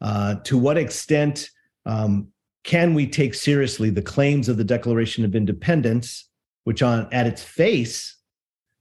[0.00, 1.50] Uh, to what extent
[1.84, 2.28] um,
[2.66, 6.28] can we take seriously the claims of the Declaration of Independence,
[6.64, 8.18] which on at its face,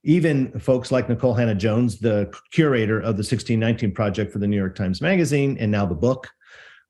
[0.04, 4.76] even folks like Nikole Hannah-Jones, the curator of the 1619 Project for the New York
[4.76, 6.28] Times Magazine, and now the book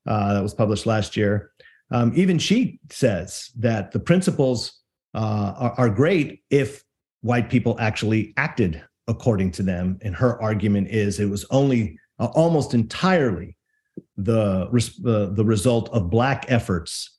[0.07, 1.51] uh, that was published last year,
[1.91, 4.79] um, even she says that the principles
[5.13, 6.81] uh, are, are great if
[7.21, 9.99] white people actually acted according to them.
[10.01, 13.54] And her argument is it was only uh, almost entirely
[14.17, 14.69] the,
[15.33, 17.11] the result of Black efforts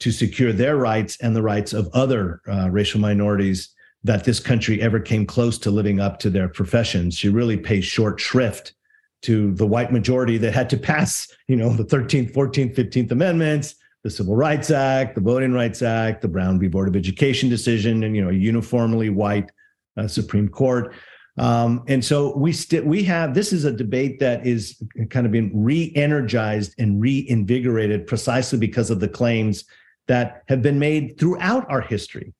[0.00, 3.70] to secure their rights and the rights of other uh, racial minorities
[4.04, 7.16] that this country ever came close to living up to their professions.
[7.16, 8.74] She really pays short shrift
[9.22, 13.74] to the white majority that had to pass, you know, the 13th, 14th, 15th Amendments,
[14.04, 16.68] the Civil Rights Act, the Voting Rights Act, the Brown v.
[16.68, 19.50] Board of Education decision, and, you know, a uniformly white
[19.96, 20.94] uh, Supreme Court.
[21.38, 25.32] Um, and so we still we have this is a debate that is kind of
[25.32, 29.64] been re-energized and reinvigorated precisely because of the claims
[30.08, 32.32] that have been made throughout our history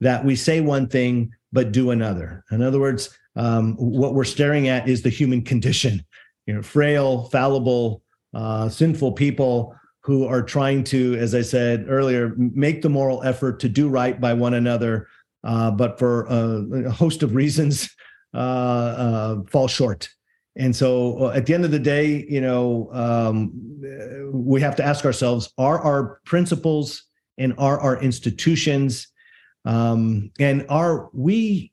[0.00, 2.44] that we say one thing but do another.
[2.50, 6.04] In other words, um, what we're staring at is the human condition,
[6.46, 8.02] you know, frail, fallible,
[8.34, 13.58] uh, sinful people who are trying to, as I said earlier, make the moral effort
[13.60, 15.08] to do right by one another,
[15.42, 17.88] uh, but for a host of reasons
[18.34, 20.08] uh, uh, fall short.
[20.56, 23.52] And so uh, at the end of the day, you know, um,
[24.32, 27.04] we have to ask ourselves are our principles
[27.38, 29.08] and are our institutions
[29.66, 31.72] um, and are we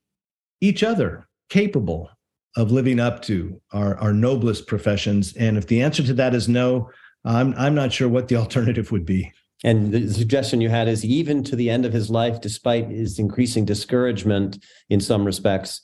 [0.59, 2.09] each other capable
[2.57, 5.35] of living up to our, our noblest professions?
[5.37, 6.89] And if the answer to that is no,
[7.23, 9.31] I'm, I'm not sure what the alternative would be.
[9.63, 13.17] And the suggestion you had is even to the end of his life, despite his
[13.17, 15.81] increasing discouragement in some respects,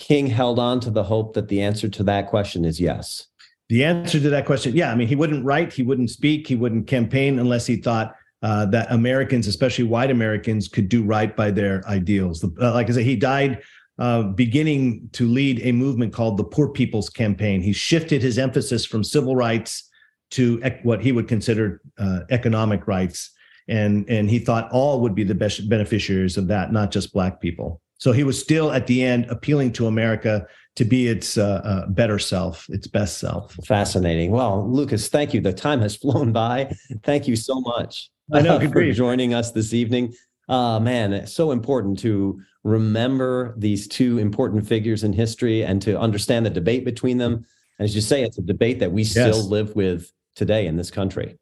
[0.00, 3.26] King held on to the hope that the answer to that question is yes.
[3.68, 4.90] The answer to that question, yeah.
[4.90, 8.64] I mean, he wouldn't write, he wouldn't speak, he wouldn't campaign unless he thought uh,
[8.66, 12.42] that Americans, especially white Americans, could do right by their ideals.
[12.42, 13.62] Uh, like I said, he died
[13.98, 17.60] uh, beginning to lead a movement called the Poor People's Campaign.
[17.60, 19.88] He shifted his emphasis from civil rights
[20.30, 23.30] to ec- what he would consider uh, economic rights,
[23.68, 27.42] and and he thought all would be the best beneficiaries of that, not just black
[27.42, 27.82] people.
[28.00, 30.46] So he was still at the end appealing to America
[30.76, 33.54] to be its uh, uh, better self, its best self.
[33.66, 34.30] Fascinating.
[34.30, 35.42] Well, Lucas, thank you.
[35.42, 36.74] The time has flown by.
[37.02, 40.14] Thank you so much I know, for joining us this evening.
[40.48, 45.98] Uh, man, it's so important to remember these two important figures in history and to
[46.00, 47.44] understand the debate between them.
[47.78, 50.90] And as you say, it's a debate that we still live with today in this
[50.90, 51.38] country.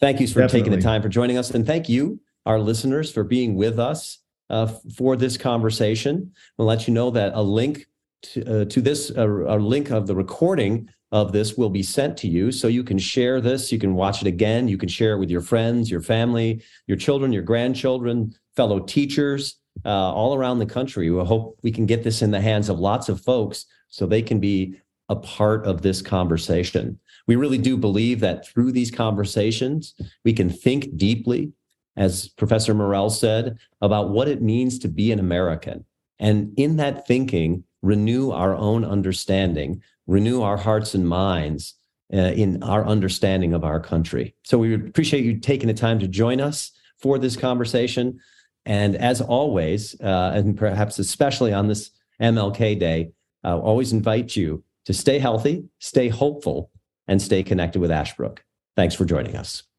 [0.00, 0.60] Thank you for Definitely.
[0.60, 1.50] taking the time for joining us.
[1.50, 4.18] And thank you, our listeners, for being with us
[4.50, 4.66] uh,
[4.96, 6.32] for this conversation.
[6.56, 7.86] We'll let you know that a link
[8.22, 12.16] to, uh, to this, uh, a link of the recording of this will be sent
[12.18, 13.70] to you so you can share this.
[13.70, 14.68] You can watch it again.
[14.68, 19.56] You can share it with your friends, your family, your children, your grandchildren, fellow teachers
[19.84, 21.10] uh, all around the country.
[21.10, 24.22] We hope we can get this in the hands of lots of folks so they
[24.22, 24.76] can be
[25.08, 26.98] a part of this conversation.
[27.26, 31.52] We really do believe that through these conversations, we can think deeply,
[31.96, 35.84] as Professor Morel said, about what it means to be an American.
[36.18, 41.74] And in that thinking, renew our own understanding, renew our hearts and minds
[42.12, 44.34] uh, in our understanding of our country.
[44.44, 48.20] So we appreciate you taking the time to join us for this conversation.
[48.64, 51.90] And as always, uh, and perhaps especially on this
[52.20, 53.12] MLK Day,
[53.42, 56.70] I always invite you to stay healthy, stay hopeful,
[57.08, 58.44] and stay connected with Ashbrook.
[58.76, 59.71] Thanks for joining us.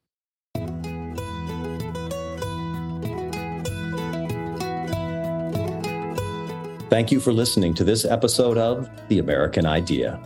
[6.94, 10.20] Thank you for listening to this episode of The American Idea.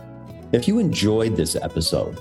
[0.51, 2.19] If you enjoyed this episode,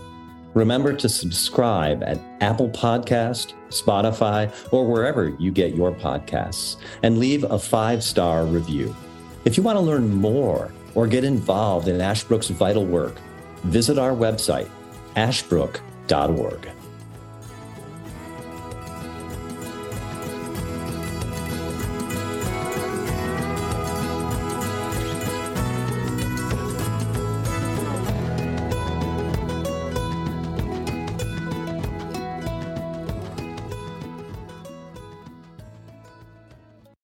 [0.54, 7.44] remember to subscribe at Apple Podcast, Spotify, or wherever you get your podcasts, and leave
[7.44, 8.96] a five-star review.
[9.44, 13.16] If you want to learn more or get involved in Ashbrook's vital work,
[13.64, 14.70] visit our website,
[15.14, 16.70] ashbrook.org.